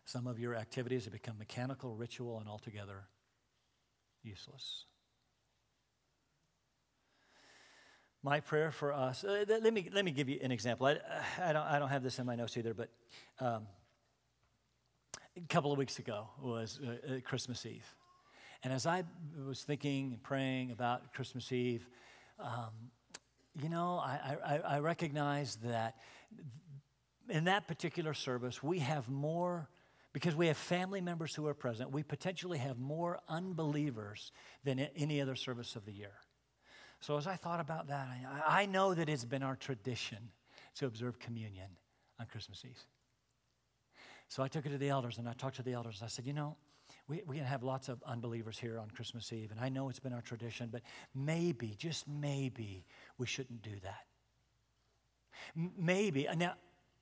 Some 0.05 0.27
of 0.27 0.38
your 0.38 0.55
activities 0.55 1.05
have 1.05 1.12
become 1.12 1.38
mechanical, 1.38 1.97
ritual, 1.97 2.38
and 2.38 2.49
altogether 2.49 3.05
useless. 4.23 4.85
My 8.23 8.40
prayer 8.40 8.71
for 8.71 8.92
us, 8.92 9.25
uh, 9.25 9.45
let, 9.49 9.73
me, 9.73 9.88
let 9.92 10.05
me 10.05 10.11
give 10.11 10.29
you 10.29 10.38
an 10.42 10.51
example. 10.51 10.87
I, 10.87 10.99
I, 11.40 11.53
don't, 11.53 11.66
I 11.66 11.79
don't 11.79 11.88
have 11.88 12.03
this 12.03 12.19
in 12.19 12.27
my 12.27 12.35
notes 12.35 12.57
either, 12.57 12.75
but 12.75 12.90
um, 13.40 13.66
a 15.37 15.40
couple 15.49 15.71
of 15.71 15.79
weeks 15.79 15.99
ago 15.99 16.29
was 16.40 16.81
uh, 16.85 17.14
uh, 17.14 17.21
Christmas 17.21 17.64
Eve. 17.64 17.87
And 18.64 18.73
as 18.73 18.87
I 18.87 19.05
was 19.47 19.62
thinking 19.62 20.12
and 20.12 20.23
praying 20.23 20.73
about 20.73 21.12
Christmas 21.14 21.53
Eve, 21.53 21.88
um, 22.38 22.90
you 23.62 23.69
know, 23.69 23.99
I, 23.99 24.37
I, 24.45 24.59
I 24.59 24.79
recognize 24.81 25.57
that 25.64 25.97
in 27.29 27.45
that 27.45 27.66
particular 27.66 28.14
service, 28.14 28.62
we 28.62 28.81
have 28.81 29.09
more, 29.09 29.69
because 30.12 30.37
we 30.37 30.47
have 30.49 30.57
family 30.57 31.01
members 31.01 31.35
who 31.35 31.47
are 31.47 31.55
present, 31.55 31.90
we 31.90 32.03
potentially 32.03 32.59
have 32.59 32.79
more 32.79 33.19
unbelievers 33.29 34.33
than 34.64 34.79
any 34.79 35.21
other 35.21 35.35
service 35.35 35.77
of 35.77 35.85
the 35.85 35.92
year. 35.92 36.14
So 37.01 37.16
as 37.16 37.27
I 37.27 37.37
thought 37.37 37.61
about 37.61 37.88
that, 37.88 38.09
I, 38.09 38.62
I 38.62 38.66
know 38.66 38.95
that 38.95 39.09
it's 39.09 39.25
been 39.25 39.42
our 39.42 39.57
tradition 39.57 40.31
to 40.77 40.87
observe 40.87 41.19
communion 41.19 41.69
on 42.19 42.27
Christmas 42.27 42.63
Eve. 42.65 42.81
So 44.29 44.42
I 44.42 44.48
took 44.48 44.67
it 44.67 44.71
to 44.71 44.79
the 44.79 44.88
elders 44.88 45.19
and 45.19 45.29
I 45.29 45.33
talked 45.33 45.57
to 45.57 45.63
the 45.63 45.73
elders. 45.73 46.00
I 46.02 46.09
said, 46.09 46.27
you 46.27 46.33
know, 46.33 46.57
we, 47.09 47.23
we 47.27 47.38
have 47.38 47.63
lots 47.63 47.88
of 47.88 48.02
unbelievers 48.04 48.59
here 48.59 48.79
on 48.79 48.90
Christmas 48.90 49.33
Eve, 49.33 49.50
and 49.52 49.61
I 49.61 49.69
know 49.69 49.88
it's 49.88 50.00
been 50.00 50.13
our 50.13 50.23
tradition, 50.23 50.69
but 50.73 50.83
maybe, 51.15 51.75
just 51.79 52.09
maybe, 52.09 52.85
we 53.17 53.27
shouldn't 53.27 53.63
do 53.63 53.79
that. 53.83 54.07
Maybe. 55.54 56.27
Now, 56.37 56.54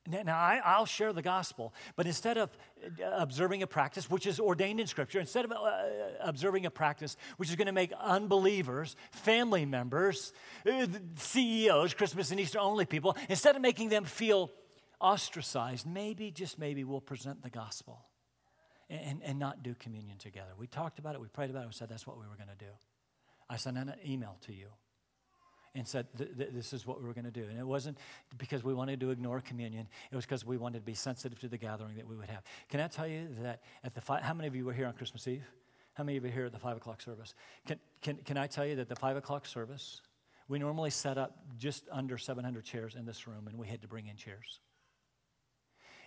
now, 0.06 0.36
I, 0.36 0.78
will 0.78 0.84
share 0.84 1.14
the 1.14 1.22
gospel, 1.22 1.72
but 1.96 2.06
instead 2.06 2.36
of 2.36 2.50
uh, 2.84 3.06
observing 3.12 3.62
a 3.62 3.66
practice 3.66 4.10
which 4.10 4.26
is 4.26 4.38
ordained 4.38 4.78
in 4.78 4.86
Scripture, 4.86 5.18
instead 5.18 5.46
of 5.46 5.52
uh, 5.52 5.70
observing 6.20 6.66
a 6.66 6.70
practice 6.70 7.16
which 7.38 7.48
is 7.48 7.56
going 7.56 7.68
to 7.68 7.72
make 7.72 7.90
unbelievers, 7.98 8.96
family 9.12 9.64
members, 9.64 10.34
uh, 10.70 10.86
CEOs, 11.16 11.94
Christmas 11.94 12.30
and 12.30 12.38
Easter 12.38 12.58
only 12.58 12.84
people, 12.84 13.16
instead 13.30 13.56
of 13.56 13.62
making 13.62 13.88
them 13.88 14.04
feel 14.04 14.50
ostracized, 15.00 15.86
maybe, 15.86 16.30
just 16.30 16.58
maybe, 16.58 16.84
we'll 16.84 17.00
present 17.00 17.42
the 17.42 17.50
gospel 17.50 18.04
and, 18.90 19.20
and 19.22 19.38
not 19.38 19.62
do 19.62 19.74
communion 19.74 20.18
together. 20.18 20.50
We 20.58 20.66
talked 20.66 20.98
about 20.98 21.14
it, 21.14 21.20
we 21.20 21.28
prayed 21.28 21.50
about 21.50 21.64
it, 21.64 21.66
we 21.66 21.72
said 21.72 21.88
that's 21.88 22.06
what 22.06 22.18
we 22.18 22.26
were 22.26 22.36
going 22.36 22.48
to 22.48 22.64
do. 22.64 22.70
I 23.48 23.56
sent 23.56 23.76
an 23.76 23.92
email 24.06 24.36
to 24.42 24.52
you 24.52 24.68
and 25.74 25.86
said, 25.86 26.06
th- 26.16 26.36
th- 26.36 26.50
This 26.52 26.72
is 26.72 26.86
what 26.86 27.00
we 27.00 27.06
were 27.06 27.14
going 27.14 27.24
to 27.24 27.30
do. 27.30 27.44
And 27.44 27.58
it 27.58 27.66
wasn't 27.66 27.98
because 28.38 28.62
we 28.62 28.74
wanted 28.74 29.00
to 29.00 29.10
ignore 29.10 29.40
communion, 29.40 29.88
it 30.10 30.14
was 30.14 30.24
because 30.24 30.44
we 30.44 30.56
wanted 30.56 30.80
to 30.80 30.84
be 30.84 30.94
sensitive 30.94 31.38
to 31.40 31.48
the 31.48 31.58
gathering 31.58 31.96
that 31.96 32.06
we 32.06 32.16
would 32.16 32.30
have. 32.30 32.42
Can 32.68 32.80
I 32.80 32.88
tell 32.88 33.06
you 33.06 33.28
that 33.42 33.62
at 33.82 33.94
the 33.94 34.00
five, 34.00 34.22
how 34.22 34.34
many 34.34 34.48
of 34.48 34.54
you 34.54 34.64
were 34.64 34.72
here 34.72 34.86
on 34.86 34.94
Christmas 34.94 35.26
Eve? 35.26 35.44
How 35.94 36.04
many 36.04 36.16
of 36.16 36.24
you 36.24 36.30
were 36.30 36.34
here 36.34 36.46
at 36.46 36.52
the 36.52 36.58
five 36.58 36.76
o'clock 36.76 37.00
service? 37.00 37.34
Can, 37.66 37.78
can, 38.02 38.16
can 38.18 38.36
I 38.36 38.46
tell 38.46 38.66
you 38.66 38.76
that 38.76 38.88
the 38.88 38.96
five 38.96 39.16
o'clock 39.16 39.46
service, 39.46 40.00
we 40.48 40.58
normally 40.58 40.90
set 40.90 41.18
up 41.18 41.38
just 41.56 41.84
under 41.90 42.18
700 42.18 42.64
chairs 42.64 42.94
in 42.94 43.06
this 43.06 43.26
room, 43.26 43.46
and 43.48 43.56
we 43.58 43.68
had 43.68 43.82
to 43.82 43.88
bring 43.88 44.06
in 44.06 44.16
chairs. 44.16 44.60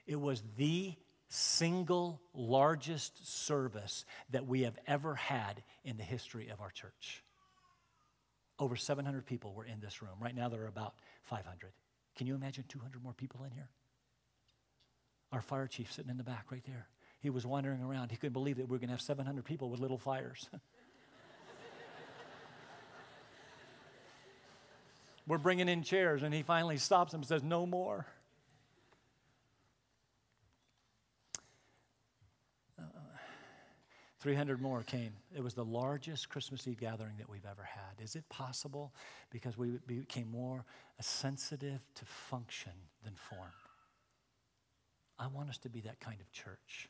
It 0.06 0.20
was 0.20 0.44
the 0.58 0.94
single 1.30 2.22
largest 2.34 3.28
service 3.28 4.06
that 4.30 4.48
we 4.48 4.62
have 4.62 4.78
ever 4.88 5.16
had 5.16 5.64
in 5.84 5.98
the 5.98 6.04
history 6.04 6.50
of 6.50 6.62
our 6.62 6.72
church. 6.72 7.24
Over 8.60 8.76
700 8.76 9.26
people 9.26 9.54
were 9.54 9.66
in 9.66 9.80
this 9.80 10.02
room. 10.02 10.16
Right 10.20 10.36
now, 10.36 10.50
there 10.50 10.64
are 10.64 10.68
about 10.68 10.96
500. 11.24 11.72
Can 12.16 12.26
you 12.28 12.36
imagine 12.36 12.64
200 12.68 13.04
more 13.04 13.14
people 13.14 13.44
in 13.44 13.52
here? 13.52 13.70
Our 15.32 15.42
fire 15.42 15.68
chief 15.68 15.92
sitting 15.92 16.10
in 16.10 16.18
the 16.18 16.24
back 16.24 16.52
right 16.52 16.64
there. 16.66 16.88
He 17.20 17.30
was 17.30 17.46
wandering 17.46 17.82
around. 17.82 18.12
He 18.12 18.18
couldn't 18.18 18.34
believe 18.34 18.58
that 18.58 18.68
we 18.68 18.72
were 18.72 18.80
going 18.80 18.88
to 18.88 18.94
have 18.94 19.02
700 19.02 19.44
people 19.44 19.70
with 19.70 19.80
little 19.80 19.98
fires. 19.98 20.50
we're 25.28 25.38
bringing 25.38 25.68
in 25.68 25.84
chairs, 25.84 26.24
and 26.24 26.34
he 26.34 26.42
finally 26.44 26.78
stops 26.78 27.14
him 27.14 27.20
and 27.20 27.28
says, 27.28 27.44
No 27.44 27.66
more. 27.66 28.08
300 34.20 34.62
more 34.62 34.82
came. 34.82 35.14
It 35.36 35.44
was 35.44 35.54
the 35.54 35.66
largest 35.66 36.30
Christmas 36.30 36.68
Eve 36.68 36.80
gathering 36.80 37.18
that 37.20 37.30
we've 37.30 37.46
ever 37.50 37.64
had. 37.64 38.04
Is 38.04 38.16
it 38.16 38.28
possible 38.30 38.94
because 39.30 39.58
we 39.58 39.80
became 39.86 40.32
more 40.32 40.66
sensitive 41.00 41.82
to 41.96 42.06
function 42.06 42.72
than 43.04 43.14
form? 43.30 43.52
I 45.20 45.28
want 45.28 45.50
us 45.50 45.58
to 45.60 45.70
be 45.70 45.82
that 45.82 46.00
kind 46.00 46.20
of 46.20 46.32
church. 46.32 46.90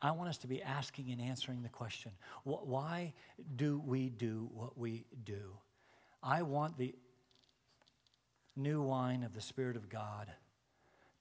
I 0.00 0.10
want 0.12 0.30
us 0.30 0.38
to 0.38 0.46
be 0.46 0.62
asking 0.62 1.10
and 1.10 1.20
answering 1.20 1.62
the 1.62 1.68
question 1.68 2.12
why 2.44 3.12
do 3.56 3.80
we 3.84 4.08
do 4.08 4.48
what 4.52 4.76
we 4.78 5.04
do? 5.24 5.52
I 6.22 6.42
want 6.42 6.78
the 6.78 6.94
new 8.56 8.82
wine 8.82 9.22
of 9.22 9.34
the 9.34 9.40
Spirit 9.40 9.76
of 9.76 9.88
God 9.88 10.30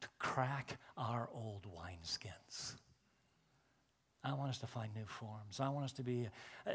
to 0.01 0.07
crack 0.19 0.77
our 0.97 1.29
old 1.33 1.65
wineskins. 1.65 2.75
I 4.23 4.33
want 4.33 4.51
us 4.51 4.59
to 4.59 4.67
find 4.67 4.93
new 4.93 5.05
forms. 5.05 5.59
I 5.59 5.69
want 5.69 5.85
us 5.85 5.93
to 5.93 6.03
be, 6.03 6.29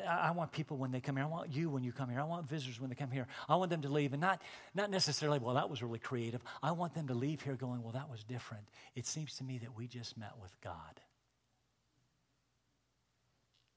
I 0.09 0.32
want 0.32 0.51
people 0.51 0.78
when 0.78 0.90
they 0.90 1.01
come 1.01 1.16
here. 1.16 1.24
I 1.24 1.28
want 1.28 1.53
you 1.53 1.70
when 1.70 1.84
you 1.84 1.92
come 1.92 2.11
here. 2.11 2.18
I 2.18 2.24
want 2.24 2.49
visitors 2.49 2.80
when 2.80 2.90
they 2.90 2.97
come 2.97 3.12
here. 3.12 3.28
I 3.49 3.55
want 3.55 3.70
them 3.70 3.82
to 3.82 3.88
leave 3.88 4.12
and 4.12 4.20
not, 4.20 4.42
not 4.74 4.90
necessarily, 4.90 5.38
well, 5.38 5.55
that 5.55 5.70
was 5.70 5.80
really 5.80 6.01
creative. 6.01 6.42
I 6.61 6.72
want 6.72 6.94
them 6.94 7.07
to 7.07 7.14
leave 7.14 7.42
here 7.42 7.55
going, 7.55 7.84
well, 7.84 7.92
that 7.92 8.11
was 8.11 8.24
different. 8.24 8.64
It 8.97 9.07
seems 9.07 9.36
to 9.36 9.44
me 9.44 9.59
that 9.59 9.76
we 9.76 9.86
just 9.86 10.18
met 10.18 10.32
with 10.42 10.61
God. 10.61 11.01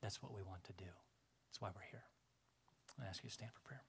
That's 0.02 0.24
what 0.24 0.34
we 0.34 0.42
want 0.42 0.64
to 0.64 0.74
do. 0.74 0.90
That's 1.50 1.62
why 1.62 1.70
we're 1.76 1.90
here. 1.92 2.04
I 3.00 3.08
ask 3.08 3.24
you 3.24 3.30
to 3.30 3.34
stand 3.34 3.52
for 3.54 3.62
prayer. 3.68 3.84